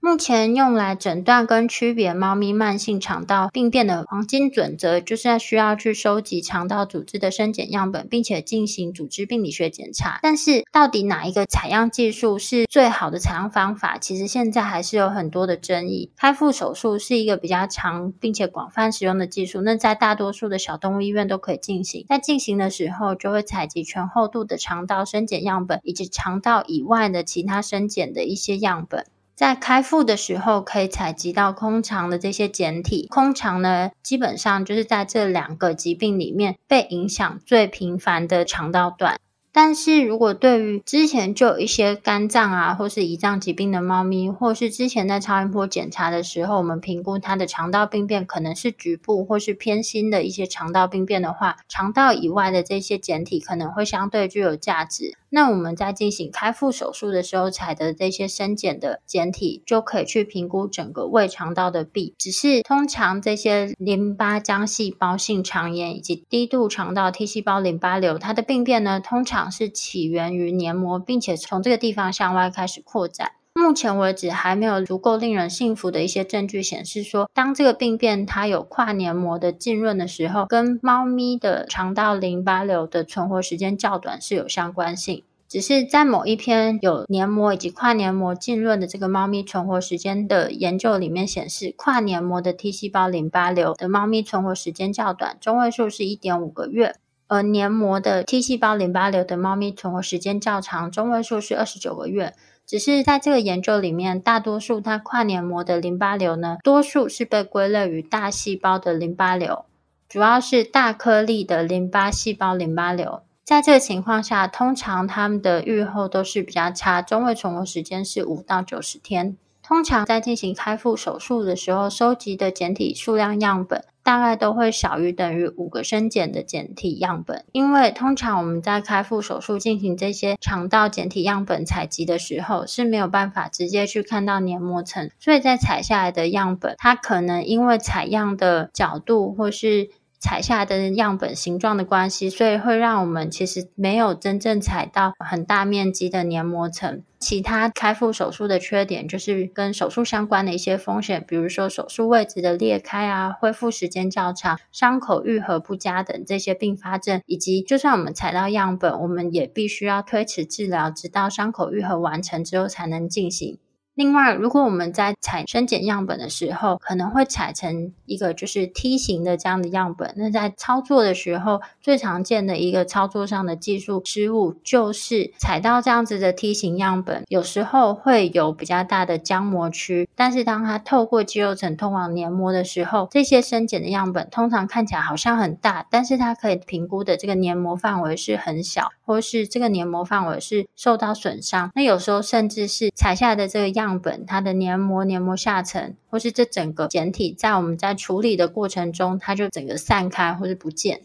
[0.00, 10.18] 目前用来诊断跟区别猫咪慢性肠道病变的黄金准则，就是要需要去收集肠道组织的生检样本，并且进行组织病理学检查。
[10.22, 13.98] 但是，到底哪一个采样技术是最好的采样方法？
[13.98, 16.10] 其实现在还是有很多的争议。
[16.16, 22.06] 开腹手术是一个比较长并且广泛使用的技术，那在大多数的小动物医院都可以进行。
[22.08, 29.04] 在进行的时候，就会采集全厚度的肠道生检样本，以及肠道以外的其他生检的一些样本。
[29.38, 33.06] 在开腹的时候，可以采集到空肠的这些检体。
[33.08, 39.20] 空肠呢，基本上就是在这两个疾病里面被影响最频繁的肠道段。
[39.52, 55.16] 但是如果对于之前就有一些肝脏啊，或是胰脏疾病的猫咪，或是之前在超音波检查的时候，我们评估它的肠道病变可能是局部或是偏心的一些肠道病变的话，肠道以外的这些检体可能会相对具有价值。
[55.30, 62.14] 那我们在进行开腹手术的时候采的这些生检的检体，就可以去评估整个胃肠道的壁。
[62.18, 73.32] 只是通常这些淋巴浆细胞性肠炎以及低度肠道 T 细胞淋巴瘤，它的病变呢，通常是起源于黏膜，并且从这个地方向外开始扩展。
[73.58, 85.24] 目前为止，还没有足够令人信服的一些证据显示说，当这个病变它有跨黏膜的浸润的时候，跟猫咪的肠道淋巴瘤的存活时间较短是有相关性。
[85.48, 96.94] 只是在某一篇有黏膜以及跨黏膜浸润的这个猫咪存活时间的研究里面显示，跨黏膜的 T 细胞淋巴瘤的猫咪存活时间较短，中位数是一点五个月。
[97.26, 102.34] 而黏膜的 T 细胞淋巴瘤的猫咪存活时间较长，中位数是二十九个月。
[102.68, 109.64] 只是在这个研究里面，大多数它跨黏膜的淋巴瘤呢，多数是被归类于大细胞的淋巴瘤，
[110.06, 113.22] 主要是大颗粒的淋巴细胞淋巴瘤。
[113.42, 119.38] 在这个情况下，通常它们的预后都是比较差，中位存活时间是五到九十天。
[119.62, 147.02] 通常在进行开腹手术的时候，收集的检体数量样本大概都会小于等于五个生检的检体样本，因为通常我们在开腹手术进行这些肠道检体样本采集的时候是没有办法直接去看到黏膜层，所以在采下来的样本，它可能因为采样的角度或是采下的样本形状的关系，所以会让我们其实没有真正采到很大面积的黏膜层。
[147.20, 163.58] 其他开腹手术的缺点就是跟手术相关的一些风险，比如说手术位置的裂开啊、恢复时间较长、伤口愈合不佳等这些并发症，以及就算我们采到样本，我们也必须要推迟治疗，直到伤口愈合完成之后才能进行。
[163.98, 170.14] 另外，如果我们在采生检样本的时候，可能会采成一个就是梯形的这样的样本。
[170.14, 191.72] 那在操作的时候，最常见的一个操作上的技术失误，就是采到这样子的梯形样本，有时候会有比较大的浆膜区，但是当它透过肌肉层通往黏膜的时候，这些生检的样本通常看起来好像很大，但是它可以评估的这个黏膜范围是很小，或是这个黏膜范围是受到损伤。
[191.74, 193.87] 那有时候甚至是采下来的这个样。
[193.88, 201.00] 样本它的黏膜、黏膜下层，或是这整个检体，在我们在处理的过程中，它就整个散开或是不见。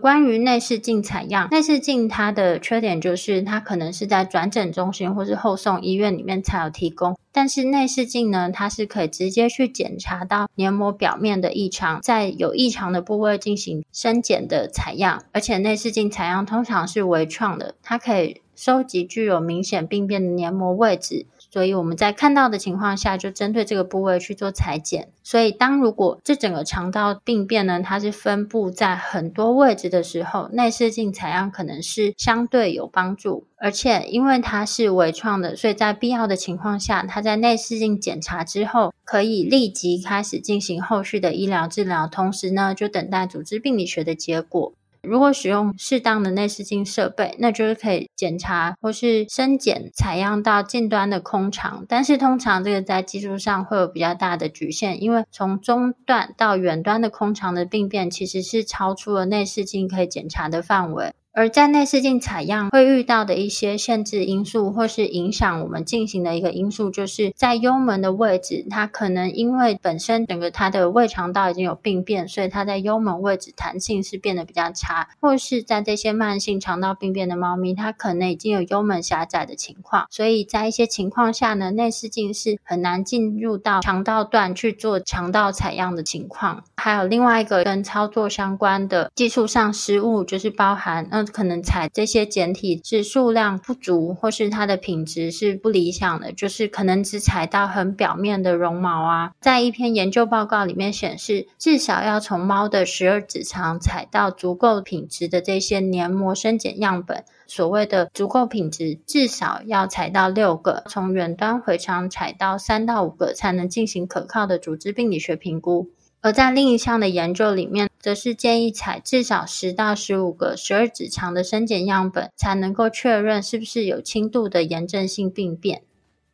[0.00, 21.26] 关于内视镜采样，内视镜它的缺点就是它可能是在转诊中心或是后送医院里面才有提供，但是内视镜呢，它是可以直接去检查到黏膜表面的异常，在有异常的部位进行深检的采样，而且内视镜采样通常是微创的，它可以收集具有明显病变的黏膜位置。
[21.52, 25.10] 所以我们在看到的情况下，就针对这个部位去做裁剪。
[25.22, 33.46] 所以当如果这整个肠道病变呢，它是分布在很多位置的时候，内视镜采样可能是相对有帮助。
[33.58, 44.72] 而且因为它是微创的，所以在必要的情况下，它在内视镜检查之后，可以立即开始进行后续的医疗治疗，同时呢，就等待组织病理学的结果。
[45.02, 61.12] 如果使用适当的内视镜设备，那就是可以检查或是深检采样到近端的空肠，但是通常这个在技术上会有比较大的局限，因为从中段到远端的空肠的病变其实是超出了内视镜可以检查的范围。
[61.34, 86.62] 而在内视镜采样会遇到的一些限制因素，或是影响我们进行的一个因素，就是在幽门的位置，它可能因为本身整个它的胃肠道已经有病变，所以它在幽门位置弹性是变得比较差，或是在这些慢性肠道病变的猫咪，它可能已经有幽门狭窄的情况，所以在一些情况下呢，内视镜是很难进入到肠道段去做肠道采样的情况。
[86.76, 99.32] 还有另外一个跟操作相关的技术上失误，就是包含嗯可能采这些简体是数量不足，或是它的品质是不理想的，就是可能只采到很表面的绒毛啊。
[99.40, 107.24] 在一篇研究报告里面显示，至少要从猫的十二指肠采到足够品质的这些黏膜生检样本。
[107.46, 115.90] 所谓的足够品质，至少要采到六个，从远端回肠采到三到五个，才能进行可靠的组织病理学评估。
[116.22, 125.82] 而在另一项的研究里面，则是建议采至少十到十五个十二指肠的生检样本，才能够确认是不是有轻度的炎症性病变。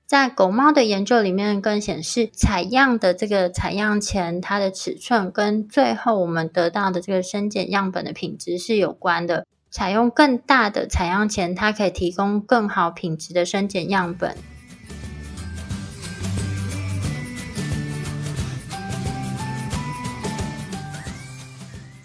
[0.07, 9.47] 在狗猫的研究里面，更显示采样的这个采样前它的尺寸跟最后我们得到的这个生检样本的品质是有关的。
[9.70, 14.34] 采用更大的采样前，它可以提供更好品质的生检样本。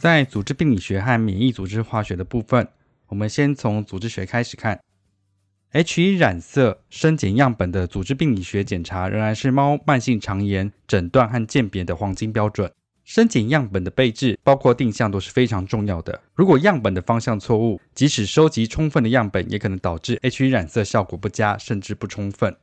[0.04, 2.68] 在组织病理学和免疫组织化学的部分，
[3.08, 4.82] 我们先从组织学开始看。
[5.72, 12.70] H1 染色深检样本的组织病理学检查仍然是猫慢性肠炎诊断和鉴别的黄金标准。
[13.06, 16.22] 深检样本的备制，包括定向，都是非常重要的。
[16.34, 22.54] 如果样本的方向错误，即使收集充分的样本，也可能导致 H1 染色效果不佳，甚至不充分。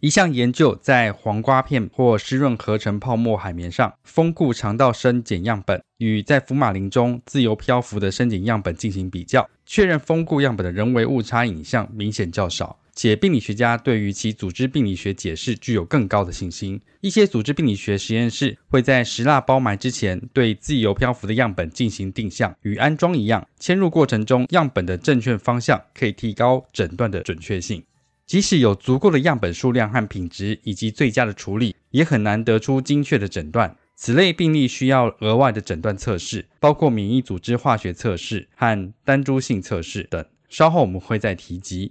[0.00, 12.78] 一项研究在黄瓜片或湿润合成泡沫海绵上封固肠道生检样本，与在福马林中自由漂浮的生检样本进行比较，确认封固样本的人为误差影像明显较少。
[12.94, 16.80] 且病理学家对于其组织病理学解释具有更高的信心。
[17.02, 23.46] 一些组织病理学实验室会在石蜡包埋之前对自由漂浮的样本进行定向，与安装一样。
[23.60, 27.82] 嵌入过程中样本的正确方向可以提高诊断的准确性。
[28.30, 33.76] 即使有足够的样本数量和品质以及最佳的处理，也很难得出精确的诊断。
[33.96, 40.24] 此类病例需要额外的诊断测试，包括免疫组织化学测试和单株性测试等。
[40.48, 41.90] 稍后我们会再提及。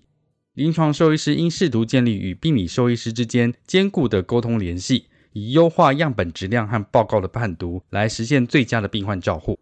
[0.54, 9.60] 临床兽医师应试图建立与病理兽医师之间坚固的沟通联系，以优化样本质量和报告的判读，来实现最佳的病患照护。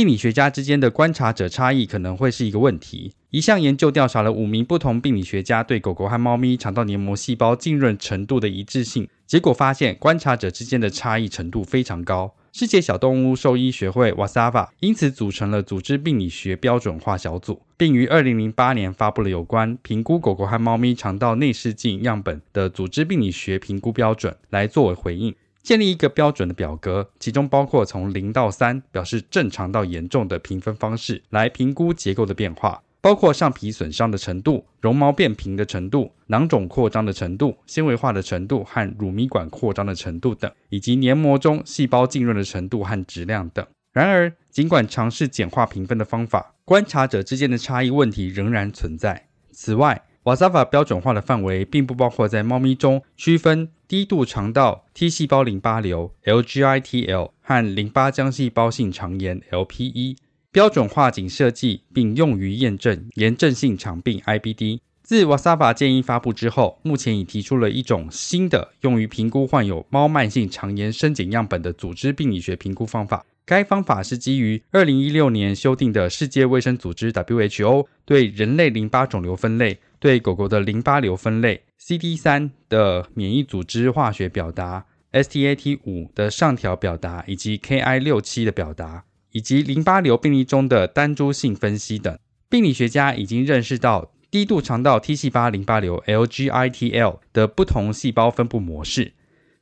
[0.00, 3.12] 病理学家之间的观察者差异可能会是一个问题。
[3.28, 12.34] 一项研究调查了五名不同病理学家对狗狗和猫咪肠道黏膜细胞浸润程度的一致性，结果发现观察者之间的差异程度非常高。
[12.50, 32.82] 世界小动物兽医学会 （WASAVA） 因此组成了组织病理学标准化小组，并于2008年发布了有关评估狗狗和猫咪肠道内视镜样本的组织病理学评估标准，来作为回应，建立一个标准的表格，其中包括从零到三表示正常到严重的评分方式，来评估结构的变化。
[33.02, 43.66] 包括上皮损伤的程度、绒毛变平的程度、囊肿扩张的程度、纤维化的程度和乳糜管扩张的程度等，以及黏膜中细胞浸润的程度和质量等。
[43.92, 49.28] 然而，尽管尝试简化评分的方法，观察者之间的差异问题仍然存在。
[49.50, 60.16] 此外，WASAVA 标准化的范围并不包括在猫咪中区分低度肠道 T 细胞淋巴瘤 （LGITL） 和淋巴浆细胞性肠炎 （LPE）。
[60.52, 64.80] 标准化仅设计并用于验证炎症性肠病 （IBD）。
[65.02, 73.24] 自 WASAVA 建议发布之后，目前已提出了一种新的用于评估患有猫慢性肠炎深井样本的组织病理学评估方法。
[73.50, 89.02] 该方法是基于2016年修订的世界卫生组织 （WHO） 对人类淋巴肿瘤分类、对狗狗的淋巴瘤分类、CD3 的免疫组织化学表达、STAT5 的上调表达以及 Ki67 的表达。
[89.32, 92.16] 以及淋巴瘤病例中的单株性分析等，
[92.48, 99.12] 病理学家已经认识到低度肠道 T 细胞淋巴瘤 （LGITL） 的不同细胞分布模式，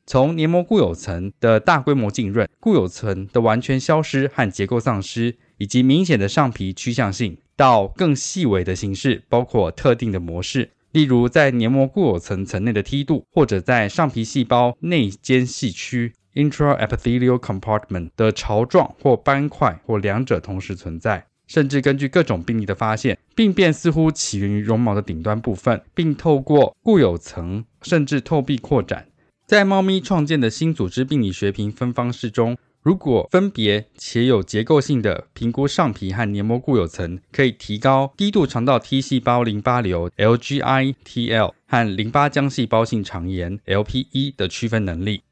[0.08, 16.14] 从黏膜固有层的大规模浸润、固有层的完全消失和结构丧失，以及明显的上皮趋向性，到更细微的形式，包括特定的模式，例如在黏膜固有层层内的梯度，或者在上皮细胞内间隙区。
[16.34, 29.06] Intraepithelial compartment 的巢状或斑块或两者同时存在，甚至根据各种病例的发现，病变似乎起源于绒毛的顶端部分，并透过固有层甚至透壁扩展。
[29.48, 45.22] 在猫咪创建的新组织病理学评分方式中，如果分别且有结构性的评估上皮和黏膜固有层，可以提高低度肠道 T 细胞淋巴瘤 （LGITL） 和淋巴浆细胞性肠炎 （LPE） 的区分能力。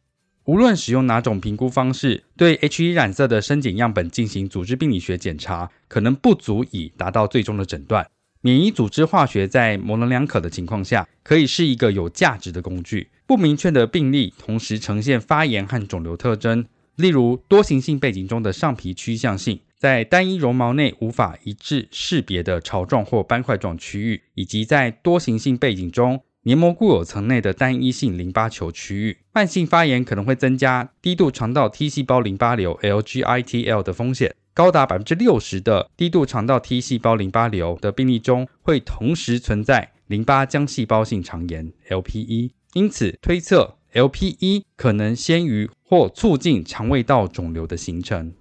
[0.45, 8.07] 无论使用哪种评估方式，对 H1 染色的深井样本进行组织病理学检查，可能不足以达到最终的诊断。
[8.47, 13.09] 免疫组织化学在模棱两可的情况下，可以是一个有价值的工具。
[13.27, 29.19] 不明确的病例同时呈现发炎和肿瘤特征，例如多形性背景中的上皮趋向性，在单一绒毛内无法一致识别的巢状或斑块状区域，以及在多形性背景中黏膜固有层内的单一性淋巴球区域。
[29.33, 34.37] 慢性发炎可能会增加低度肠道 T 细胞淋巴瘤 （LGITL） 的风险。
[34.57, 42.53] 高达百分之六十的低度肠道 T 细胞淋巴瘤的病例中，会同时存在淋巴浆细胞性肠炎 （LPE）。
[42.73, 48.33] 因此，推测 LPE 可能先于或促进肠胃道肿瘤的形成。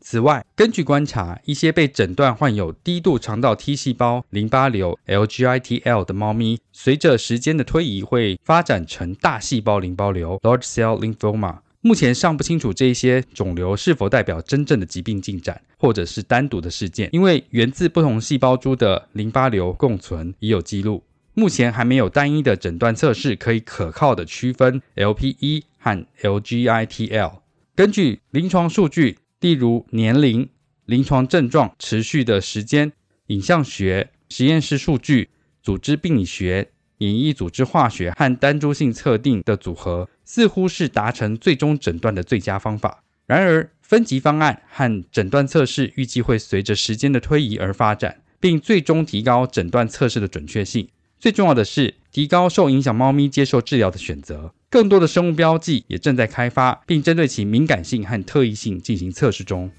[0.00, 11.58] 此外，根据观察，一些被诊断患有低度肠道 T 细胞淋巴瘤 （LGITL） 的猫咪，随着时间的推移，会发展成大细胞淋巴瘤 （Large Cell Lymphoma）。
[11.88, 21.02] 目前尚不清楚这些肿瘤是否代表真正的疾病进展，或者是单独的事件，因为源自不同细胞株的淋巴瘤共存已有记录。
[21.32, 27.32] 目前还没有单一的诊断测试可以可靠的区分 LPE 和 LGITL。
[27.74, 29.16] 根据临床数据。
[29.40, 30.48] 例如年龄、
[30.84, 32.90] 临床症状持续的时间、
[33.28, 35.30] 影像学、实验室数据、
[35.62, 43.02] 组织病理学、免疫组织化学和单株性测定的组合，似乎是达成最终诊断的最佳方法。
[43.26, 50.88] 然而，分级方案和诊断测试预计会随着时间的推移而发展，并最终提高诊断测试的准确性。
[51.20, 54.52] 最重要的是，提高受影响猫咪接受治疗的选择。
[54.70, 59.70] 更多的生物标记也正在开发，并针对其敏感性和特异性进行测试中。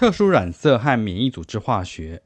[0.00, 2.22] 特殊染色和免疫组织化学，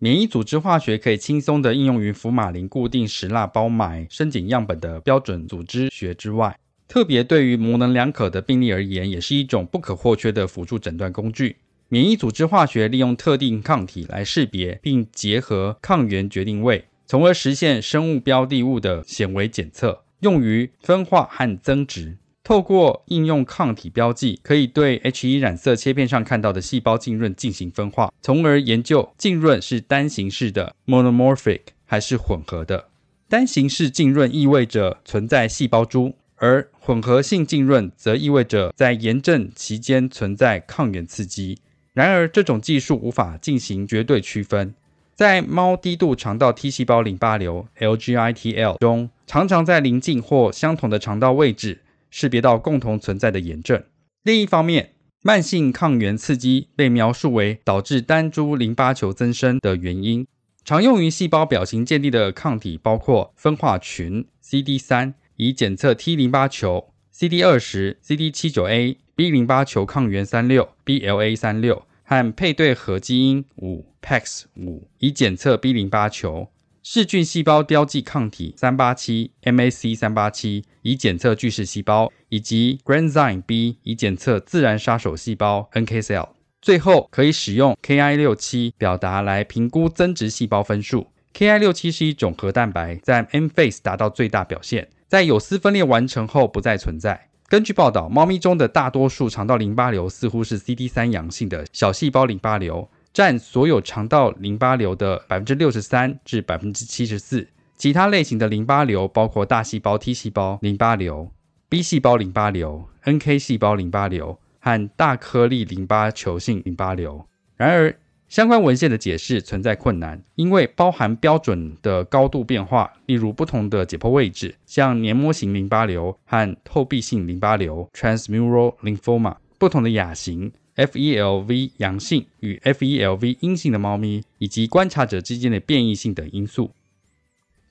[0.00, 6.58] 免疫组织化学可以轻松地应用于福马林固定石蜡包埋深井样本的标准组织学之外。
[6.88, 11.58] 特别对于模棱两可的病例而言，也是一种不可或缺的辅助诊断工具。
[11.88, 22.16] 免疫组织化学利用特定抗体来识别并结合抗原决定位，从而实现生物标的物的显微检测，用于分化和增殖。
[22.44, 32.88] 透过应用抗体标记，可以对 H1 染色切片上看到的细胞浸润进行分化，从而研究浸润是单形式的 （monomorphic） 还是混合的。
[33.28, 36.14] 单形式浸润意味着存在细胞株。
[36.36, 41.58] 而混合性浸润则意味着在炎症期间存在抗原刺激。
[41.94, 44.74] 然而，这种技术无法进行绝对区分。
[45.14, 51.80] 在猫低度肠道 T 细胞淋巴瘤 （LGITL） 中，常常在邻近或相同的肠道位置
[52.16, 53.82] 识别到共同存在的炎症。
[54.22, 54.92] 另一方面，
[55.24, 60.24] 慢性抗原刺激被描述为导致单株淋巴球增生的原因。
[60.64, 65.14] 常用于细胞表型鉴定的抗体包括分化群 CD3。
[65.36, 76.52] 以检测 T 淋巴球、CD 二十、CD 七九 A、B 淋巴球抗原三六、BLA 三六和配对核基因五 PAX 五，以检测 B 淋巴球；
[76.86, 86.28] 噬菌细胞标记抗体三八七、MAC 三八七，以检测巨噬细胞，以及 Granzyme B 以检测自然杀手细胞 NK cell。
[86.60, 91.06] 最后，可以使用 Ki 六七表达来评估增殖细胞分数。
[91.32, 94.90] Ki 六七是一种核蛋白，在 M phase 达到最大表现。
[95.08, 97.30] 在有丝分裂完成后不再存在。
[97.48, 107.46] 根据报道，猫咪中的大多数肠道淋巴瘤似乎是 CD3 阳性的小细胞淋巴瘤，占所有肠道淋巴瘤的百分之六十三至百分之七十四。
[107.76, 111.30] 其他类型的淋巴瘤包括大细胞 T 细胞淋巴瘤、
[111.68, 117.24] B 细胞淋巴瘤、NK 细胞淋巴瘤和大颗粒淋巴球性淋巴瘤。
[117.56, 117.96] 然而，
[118.28, 136.70] 相关文献的解释存在困难，因为包含标准的高度变化，例如不同的解剖位置，像黏膜型淋巴瘤和透壁性淋巴瘤 （transmural lymphoma），不同的亚型 （FELV 阳性与 FELV 阴性的猫咪），以及观察者之间的变异性等因素。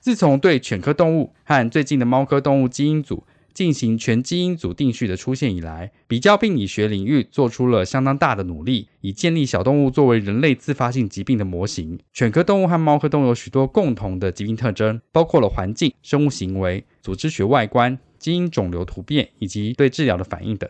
[0.00, 3.24] 自从对犬科动物和最近的猫科动物基因组
[3.54, 11.98] 进行全基因组定序的出现以来，比较病理学领域做出了相当大的努力，以建立小动物作为人类自发性疾病的模型。
[12.12, 20.68] 犬科动物和猫科动物有许多共同的疾病特征，包括了环境、生物行为、组织学外观、基因肿瘤突变以及对治疗的反应等。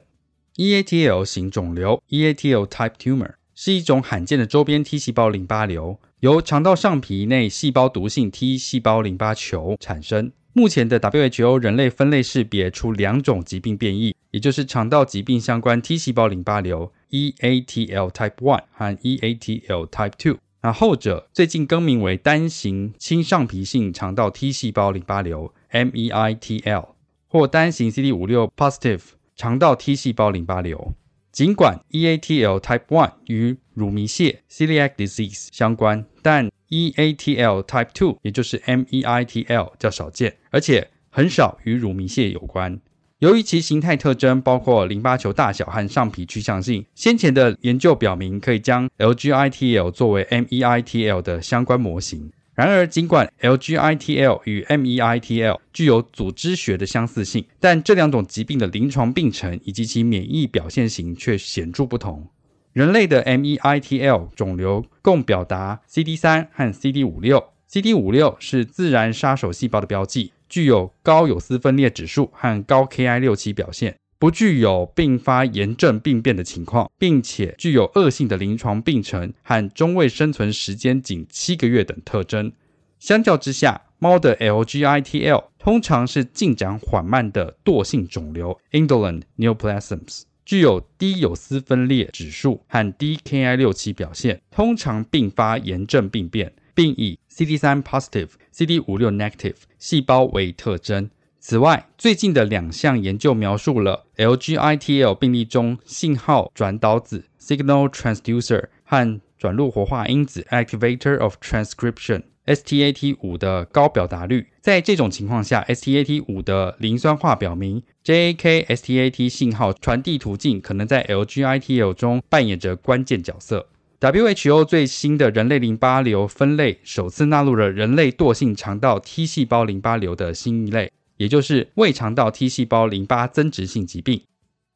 [0.57, 10.31] EATL 型肿瘤 （EATL type tumor） 是一种罕见的周边 T 细胞淋巴瘤，由肠道上皮内细胞毒性 T 细胞淋巴球产生。
[10.53, 20.39] 目前的 WHO 人类分类识别出两种疾病变异，也就是肠道疾病相关 T 细胞淋巴瘤 （EATL Type One） 和 EATL Type Two。
[20.63, 26.91] 那后者最近更名为单型轻上皮性肠道 T 细胞淋巴瘤 （MEITL）
[27.27, 29.01] 或单型 CD 五六 Positive
[29.37, 30.95] 肠道 T 细胞淋巴瘤。
[31.33, 42.81] 尽管 EATL Type One 与乳糜泻 （Celiac Disease） 相关，但 EATL Type Two，也就是 MEITL 较少见，而且很少与乳糜泻有关。
[43.19, 52.31] 由于其形态特征包括淋巴球大小和上皮趋向性，先前的研究表明可以将 LGITL 作为 MEITL 的相关模型。
[52.55, 62.29] 然而，尽管 LGITL 与 MEITL 具有组织学的相似性，但这两种疾病的临床病程以及其免疫表现型却显著不同。
[62.73, 73.97] 人类的 MEITL 肿瘤共表达 CD3 和 CD56，CD56 是自然杀手细胞的标记，具有高有丝分裂指数和高 Ki67 表现。
[74.25, 82.51] 不具有并发炎症病变的情况，并且具有恶性的临床病程和中位生存时间仅七个月等特征。
[82.99, 101.11] 相较之下，猫的 LGITL 通常是进展缓慢的惰性肿瘤 （indolent neoplasms），具有低有丝分裂指数和低 Ki67 表现，通常并发炎症病变，并以 CD3 positive、CD56 negative 细胞为特征。
[101.47, 114.47] 此外，最近的两项研究描述了 LGITL 病例中信号转导子 （signal transducer） 和转录活化因子 （activator of transcription，STAT5） 的高表达率。
[114.63, 123.69] 在这种情况下，STAT5 的磷酸化表明 JAK-STAT 信号传递途径可能在 LGITL 中扮演着关键角色。
[124.01, 130.91] WHO 最新的人类淋巴瘤分类首次纳入了人类惰性肠道 T 细胞淋巴瘤的新一类。
[131.17, 134.23] 也就是胃肠道 T 细胞淋巴增殖性疾病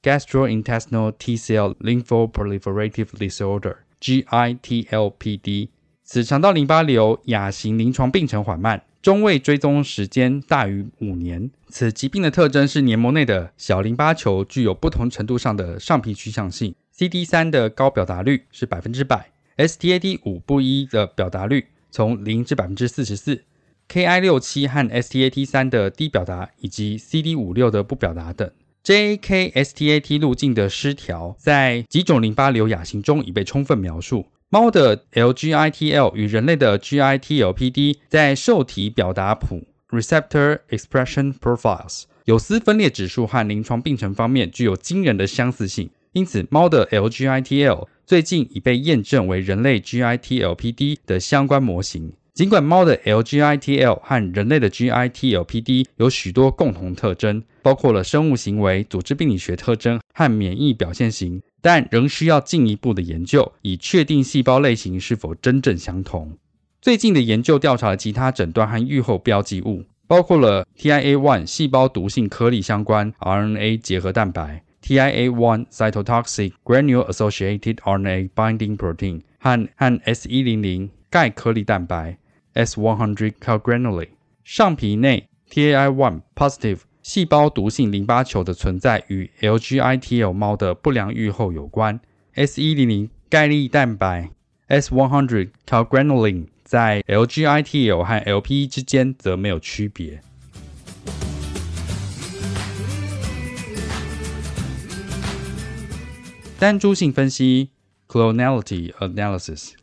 [0.03, 5.68] （Gastrointestinal T-cell Lymphoproliferative Disorder，GITLPD）。
[6.05, 11.51] 此肠道淋巴瘤亚型临床病程缓慢，中位追踪时间大于五年。
[11.68, 16.74] 此疾病的特征是黏膜内的小淋巴球具有不同程度上的上皮趋向性。
[16.97, 23.45] CD3 的高表达率是百分之百，STAT5 不一的表达率从零至百分之四十四。
[23.89, 28.51] Ki 六七和 STAT 三的低表达，以及 CD 五六的不表达等
[28.84, 34.26] ，JAK STAT 路径的失调，在几种淋巴瘤亚型中已被充分描述。
[34.51, 52.12] 猫的 LGITL 与人类的 GITLPD 在受体表达谱 （Receptor Expression Profiles）、有丝分裂指数和临床病程方面具有惊人的相似性，因此猫的 LGITL 最近已被验证为人类 GITLPD 的相关模型。
[52.39, 66.39] 尽管猫的 LGITL 和人类的 GITLPD 有许多共同特征，包括了生物行为、组织病理学特征和免疫表现型，但仍需要进一步的研究，以确定细胞类型是否真正相同。
[66.80, 82.16] 最近的研究调查了其他诊断和预后标记物，包括了 TIA1 细胞毒性颗粒相关 RNA 结合蛋白、TIA1 cytotoxic granule-associated RNA binding protein 和和 S100 钙颗粒蛋白。
[82.59, 84.09] S100 calgranulin
[84.42, 92.00] 上皮内 TAI1 positive 细胞毒性淋巴球的存在与 LGITL 猫的不良预后有关。
[92.34, 94.30] S100 钙粒蛋白
[94.66, 100.20] S100 calgranulin 在 LGITL 和 LPE 之间则没有区别。
[106.59, 107.70] 单株性分析
[108.09, 109.74] Clonality Analysis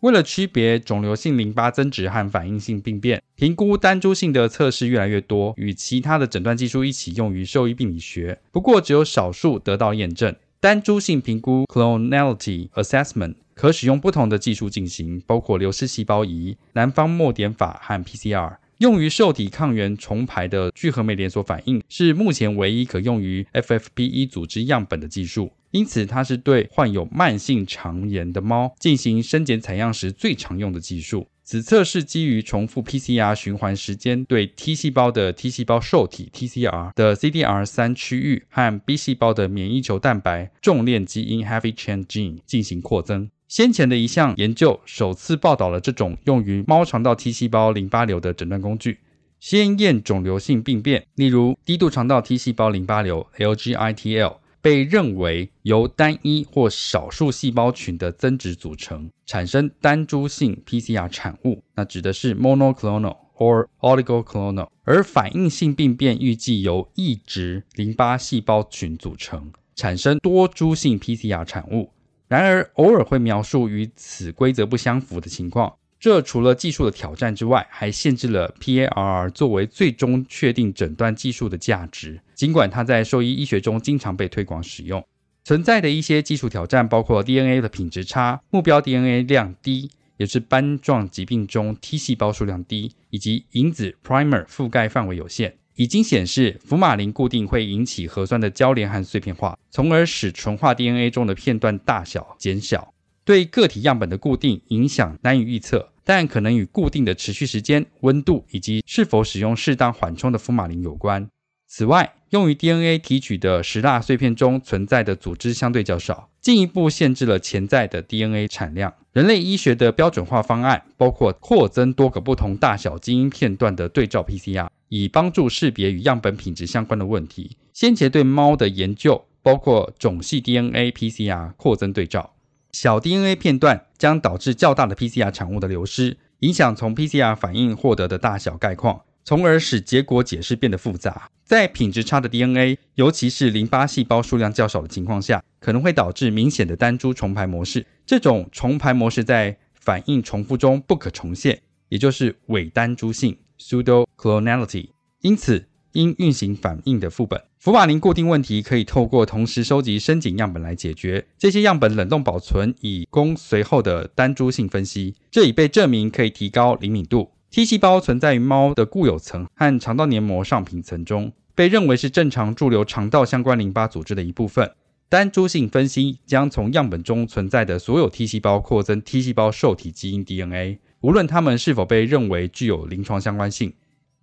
[0.00, 8.38] 为了区别肿瘤性淋巴增殖和反应性病变，评估单株性的测试越来越多，与其他的诊断技术一起用于兽医病理学。
[8.52, 10.32] 不过，只有少数得到验证。
[10.60, 18.56] 单株性评估 （Clonality Assessment） 可使用不同的技术进行，包括流式细胞仪、南方墨点法和 PCR。
[18.78, 31.28] 用于受体抗原重排的聚合酶连锁反应是目前唯一可用于 FFPE 组织样本的技术，因此它是对患有慢性肠炎的猫进行生检采样时最常用的技术。
[31.42, 42.40] 此测试基于重复 PCR 循环时间对 T 细胞的 T 细胞受体 TCR 的 CDR3 区域和 B 细胞的免疫球蛋白重链基因 Heavy Chain Gene
[42.44, 43.30] 进行扩增。
[43.48, 48.98] 先前的一项研究首次报道了这种用于猫肠道 T 细胞淋巴瘤的诊断工具。
[49.40, 64.68] 先验肿瘤性病变，例如低度肠道 T 细胞淋巴瘤 （LGITL） 被认为由单一或少数细胞群的增殖组成，产生单株性 PCR 产物，那指的是 monoclonal or oligoclonal。
[64.84, 71.90] 而反应性病变预计由异质淋巴细胞群组成，产生多株性 PCR 产物。
[72.26, 75.77] 然而，偶尔会描述与此规则不相符的情况。
[76.00, 82.20] 这除了技术的挑战之外，还限制了 P A R 作为最终确定诊断技术的价值。
[82.34, 85.04] 尽管它在兽医医学中经常被推广使用，
[85.44, 102.94] 存在的一些技术挑战包括 DNA 的品质差、目标 DNA 量低，也是斑状疾病中 T 细胞数量低，以及因子 primer 覆盖范围有限，已经显示福马林固定会引起核酸的交联和碎片化，从而使纯化 DNA 中的片段大小减小。
[103.28, 111.28] 对个体样本的固定影响难以预测，但可能与固定的持续时间、温度以及是否使用适当缓冲的福马林有关。
[111.66, 118.94] 此外，用于 DNA 提取的石蜡碎片中存在的组织相对较少，进一步限制了潜在的 DNA 产量。
[119.12, 127.58] 人类医学的标准化方案包括扩增多个不同大小基因片段的对照 PCR，以帮助识别与样本品质相关的问题。
[127.74, 132.32] 先前对猫的研究包括种系 DNA PCR 扩增对照，
[132.72, 139.02] 小 DNA 片段将导致较大的 PCR 产物的流失，影响从 PCR 反应获得的大小概况。
[139.24, 141.30] 从而使结果解释变得复杂。
[141.44, 147.84] 在品质差的 DNA，尤其是淋巴细胞数量较少的情况下，可能会导致明显的单株重排模式。
[148.06, 151.60] 这种重排模式在反应重复中不可重现，
[151.90, 154.88] 也就是伪单株性 （pseudo-clonality）。
[155.20, 157.42] 因此，应运行反应的副本。
[157.58, 161.26] 福马林固定问题可以透过同时收集深井样本来解决。
[161.36, 165.14] 这些样本冷冻保存，以供随后的单株性分析。
[165.30, 167.30] 这已被证明可以提高灵敏度。
[167.50, 174.70] T 细胞存在于猫的固有层和肠道黏膜上皮层中，被认为是正常驻留肠道相关淋巴组织的一部分。
[175.08, 183.72] 单株性分析将从样本中存在的所有 T 细胞扩增 T 细胞受体基因 DNA，无论它们是否被认为具有临床相关性，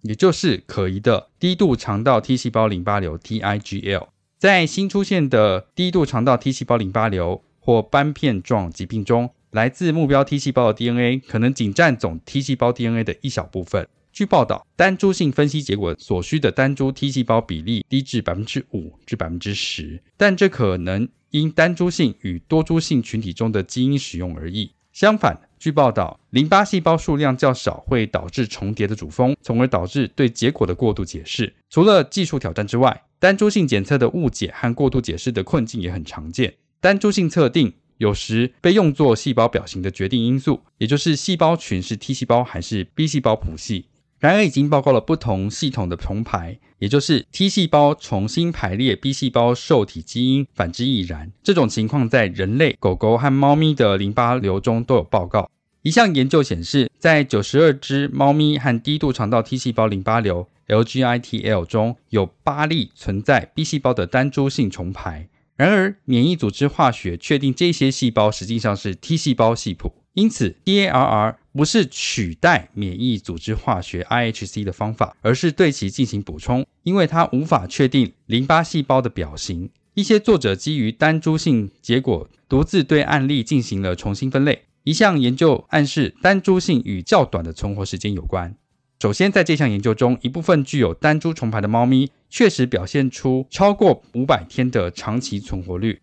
[0.07, 4.07] 也就是可疑的低度肠道 T 细胞淋巴瘤 TIGL。
[4.37, 13.87] 在新出现的低度肠道 T 细胞淋巴瘤或斑片状疾病中，来自目标 T 细胞的 DNA 可能仅占总 T 细胞 DNA 的一小部分。
[14.13, 24.71] 据报道，单株性分析结果所需的单株 T 细胞比例低至百分之五至百分之十，但这可能因单株性与多株性群体中的基因使用而异。
[24.93, 31.51] 相反，据报道，淋巴细胞数量较少会导致重叠的主峰，从而导致对结果的过度解释。
[31.71, 36.53] 除了技术挑战之外，单株性检测的误解和过度解释的困境也很常见。
[36.79, 37.73] 单株性测定。
[37.97, 43.85] 有时被用作细胞表型的决定因素，也就是细胞群是 T 细胞还是 B 细胞谱系。
[44.19, 51.31] 然而，已经报告了不同系统的重排，也就是 T 细胞重新排列 B 细胞受体基因，反之亦然。
[51.41, 55.49] 这种情况在人类、狗狗和猫咪的淋巴瘤中都有报告。
[55.85, 65.29] 一项研究显示，在九十二只猫咪和低度肠道 T 细胞淋巴瘤 （LGITL） 中有八例存在 B 细胞的单株性重排。
[65.55, 79.69] 然而，免疫组织化学确定这些细胞实际上是 T 细胞系谱，因此，DARR 不是取代免疫组织化学 IHC 的方法，而是对其进行补充，因为它无法确定淋巴细胞的表型。
[79.93, 84.63] 一些作者基于单株性结果，独自对案例进行了重新分类。
[84.85, 88.55] 一项研究暗示单株性与较短的存活时间有关。
[89.01, 96.01] 首先，在这项研究中，一部分具有单株重排的猫咪确实表现出超过五百天的长期存活率。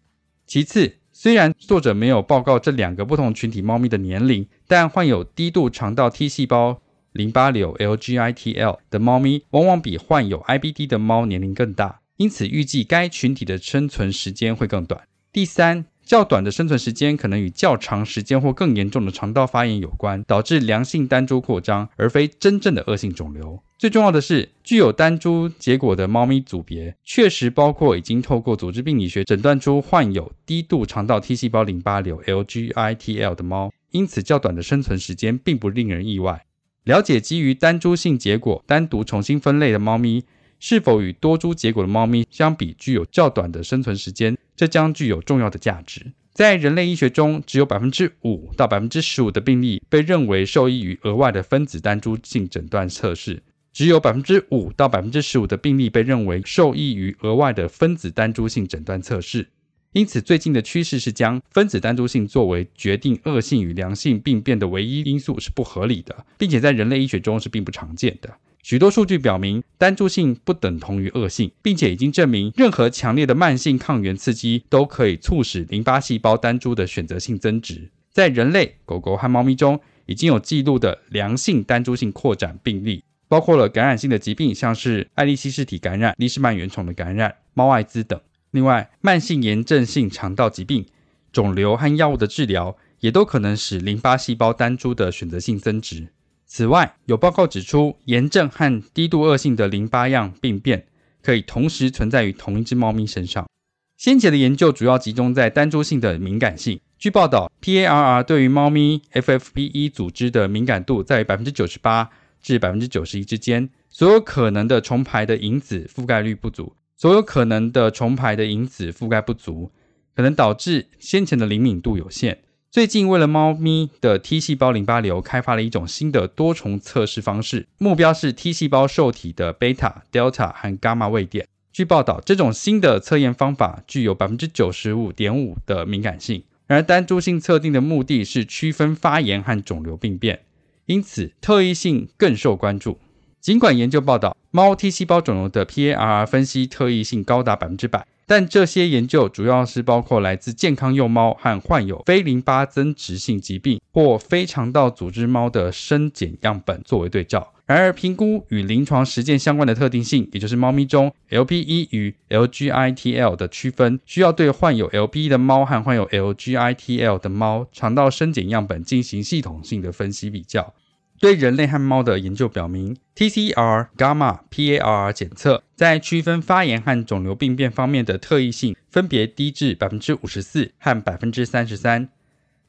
[0.48, 15.02] 其次，虽然作者没有报告这两个不同群体猫咪的年龄，但患有低度肠道 T 细胞淋巴瘤 （LGITL） 的猫咪往往比患有 IBD 的猫年龄更大，因此预计该群体的生存时间会更短。
[15.32, 23.58] 第三，较短的生存时间可能与较长时间或更严重的肠道发炎有关，导致良性单株扩张，而非真正的恶性肿瘤。
[23.78, 36.44] 最重要的是，具有单株结果的猫咪组别确实包括已经透过组织病理学诊断出患有低度肠道 T 细胞淋巴瘤 （LGITL） 的猫，因此较短的生存时间并不令人意外。
[36.84, 40.24] 了解基于单株性结果单独重新分类的猫咪。
[40.64, 44.38] 是否与多株结果的猫咪相比具有较短的生存时间？
[44.62, 46.12] 这将具有重要的价值。
[46.32, 53.42] 在人类医学中，只有百分之五到百分之十五的病例被认为受益于额外的分子单株性诊断测试，
[53.72, 59.48] 只有百分之五到百分之十五的病例被认为受益于额外的分子单株性诊断测试。
[59.94, 68.32] 因此，最近的趋势是将分子单株性作为决定恶性与良性病变的唯一因素是不合理的，并且在人类医学中是并不常见的。
[68.62, 77.90] 许多数据表明，单株性不等同于恶性，并且已经证明，任何强烈的慢性抗原刺激都可以促使淋巴细胞单株的选择性增殖。
[78.12, 88.20] 在人类、狗狗和猫咪中，已经有记录的良性单株性扩展病例，包括了感染性的疾病，像是艾利希氏体感染、利氏曼原虫的感染、猫艾滋等。
[88.52, 90.86] 另外，慢性炎症性肠道疾病、
[91.32, 96.06] 肿瘤和药物的治疗，也都可能使淋巴细胞单株的选择性增殖。
[96.54, 100.84] 此外，有报告指出，炎症和低度恶性的淋巴样病变
[101.22, 103.48] 可以同时存在于同一只猫咪身上。
[103.96, 112.10] 先前的研究主要集中在单株性的敏感性，据报道，PARR 对于猫咪 FFPE 组织的敏感度在百分之九十八
[112.42, 113.70] 至百分之九十一之间。
[113.88, 119.72] 所有可能的重排的因子覆盖率不足，所有可能的重排的因子覆盖不足，
[120.14, 122.42] 可能导致先前的灵敏度有限。
[122.72, 131.46] 最近，为了猫咪的 T 细胞淋巴瘤，开发了一种新的多重测试方式，目标是 T 细胞受体的贝塔、德尔塔和伽马位点。
[131.70, 136.44] 据报道，这种新的测验方法具有百分之九十五点五的敏感性。
[136.66, 140.40] 然而，单株性测定的目的是区分发炎和肿瘤病变，
[140.86, 142.98] 因此特异性更受关注。
[143.38, 157.52] 尽管研究报道，猫 T 细胞肿瘤的 PARR 分析特异性高达百分之百，但这些研究主要是包括来自健康幼猫和患有非淋巴增殖性疾病或非肠道组织猫的生检样本作为对照。
[157.64, 170.74] 然而，评估与临床实践相关的特定性，也就是猫咪中 LPE 与 LGITL 的区分，需要对患有 LPE 的猫和患有 LGITL 的猫肠道生检样本进行系统性的分析比较。
[171.22, 182.08] 对人类和猫的研究表明，TCR、伽马、P A R 检测在区分发炎和肿瘤病变方面的特异性分别低至百分之五十四和百分之三十三。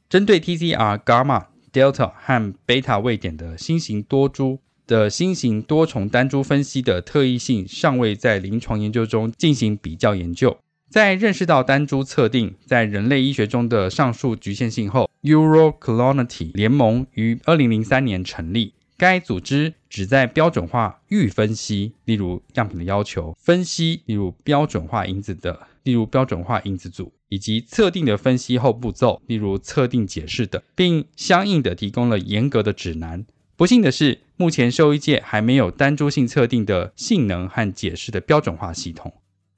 [0.08, 4.60] 针对 TCR、伽马、Delta 和贝塔位点的新型多株。
[4.86, 10.56] 的新型多重单株分析的特异性尚未在临床研究中进行比较研究。
[10.94, 18.74] 在认识到单株测定在人类医学中的上述局限性后，Euroclonal 联盟于2003年成立。
[18.96, 33.26] 该组织旨在标准化预分析，例如样品的要求分析，例如标准化因子的，例如标准化因子组，以及测定的分析后步骤，例如测定解释等，并相应的提供了严格的指南。
[33.56, 39.12] 不幸的是，目前兽医界还没有单株性测定的性能和解释的标准化系统。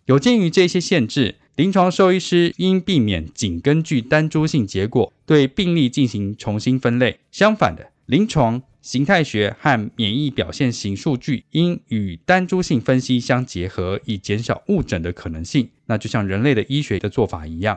[0.07, 7.19] 有鉴于这些限制，临床兽医师应避免仅根据单株性结果对病例进行重新分类。
[7.33, 15.69] 相反的，临床形态学和免疫表现型数据应与单株性分析相结合，以减少误诊的可能性。
[15.87, 17.77] 那就像人类的医学的做法一样。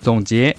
[0.00, 0.54] 总结：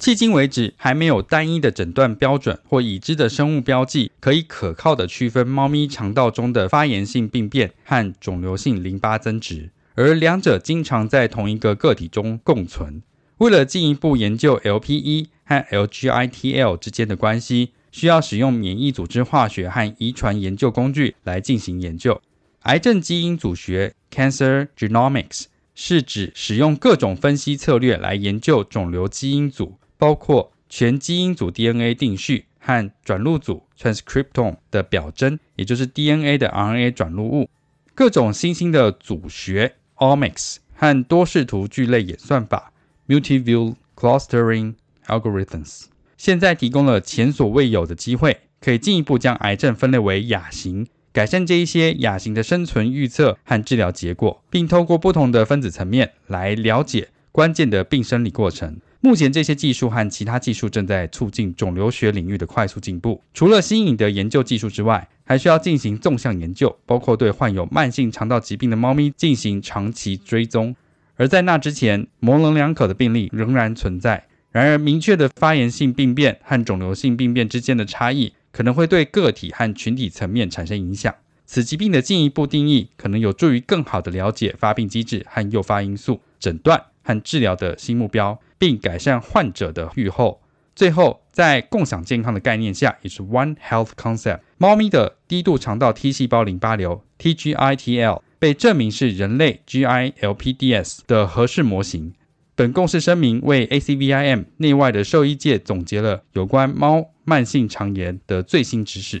[0.00, 13.02] 迄今为止，还没有单一的诊断标准或已知的生物标记，可以可靠地区分猫咪肠道中的发炎性病变和肿瘤性淋巴增殖，而两者经常在同一个个体中共存。
[13.36, 22.18] 为了进一步研究 LPE 和 LGITL 之间的关系，需要使用免疫组织化学和遗传研究工具来进行研究。
[22.62, 25.44] 癌症基因组学 （Cancer Genomics）。
[25.82, 37.50] 是指使用各种分析策略来研究肿瘤基因组，包括全基因组 DNA 定序和转录组 transcriptome 的表征，也就是 DNA 的 RNA 转录物，
[37.94, 42.72] 各种新兴的组学 omics 和多视图聚类演算法
[43.06, 44.72] multiview clustering
[45.06, 45.84] algorithms，
[46.16, 50.86] 现在提供了前所未有的机会，可以进一步将癌症分类为亚型。
[51.12, 58.78] 改善这一些亚型的生存预测和治疗结果，并透过不同的分子层面来了解关键的病生理过程。
[59.02, 63.22] 目前，这些技术和其他技术正在促进肿瘤学领域的快速进步。
[63.32, 70.76] 除了新颖的研究技术之外，还需要进行纵向研究，包括对患有慢性肠道疾病的猫咪进行长期追踪。
[71.16, 74.26] 而在那之前，模棱两可的病例仍然存在。
[74.52, 78.34] 然而，明确的发炎性病变和肿瘤性病变之间的差异。
[78.52, 81.14] 可能会对个体和群体层面产生影响。
[81.46, 90.40] 此疾病的进一步定义可能有助于更好的了解发病机制和诱发因素、诊断和治疗的新目标，并改善患者的预后。
[90.76, 102.14] 最后，在共享健康的概念下，也是 One Health Concept，猫咪的低度肠道 T 细胞淋巴瘤 （TGITL） 被证明是人类 GILPDS 的合适模型。
[102.54, 109.20] 本共识声明为 ACVIM 内外的兽医界总结了有关猫慢性肠炎的最新知识。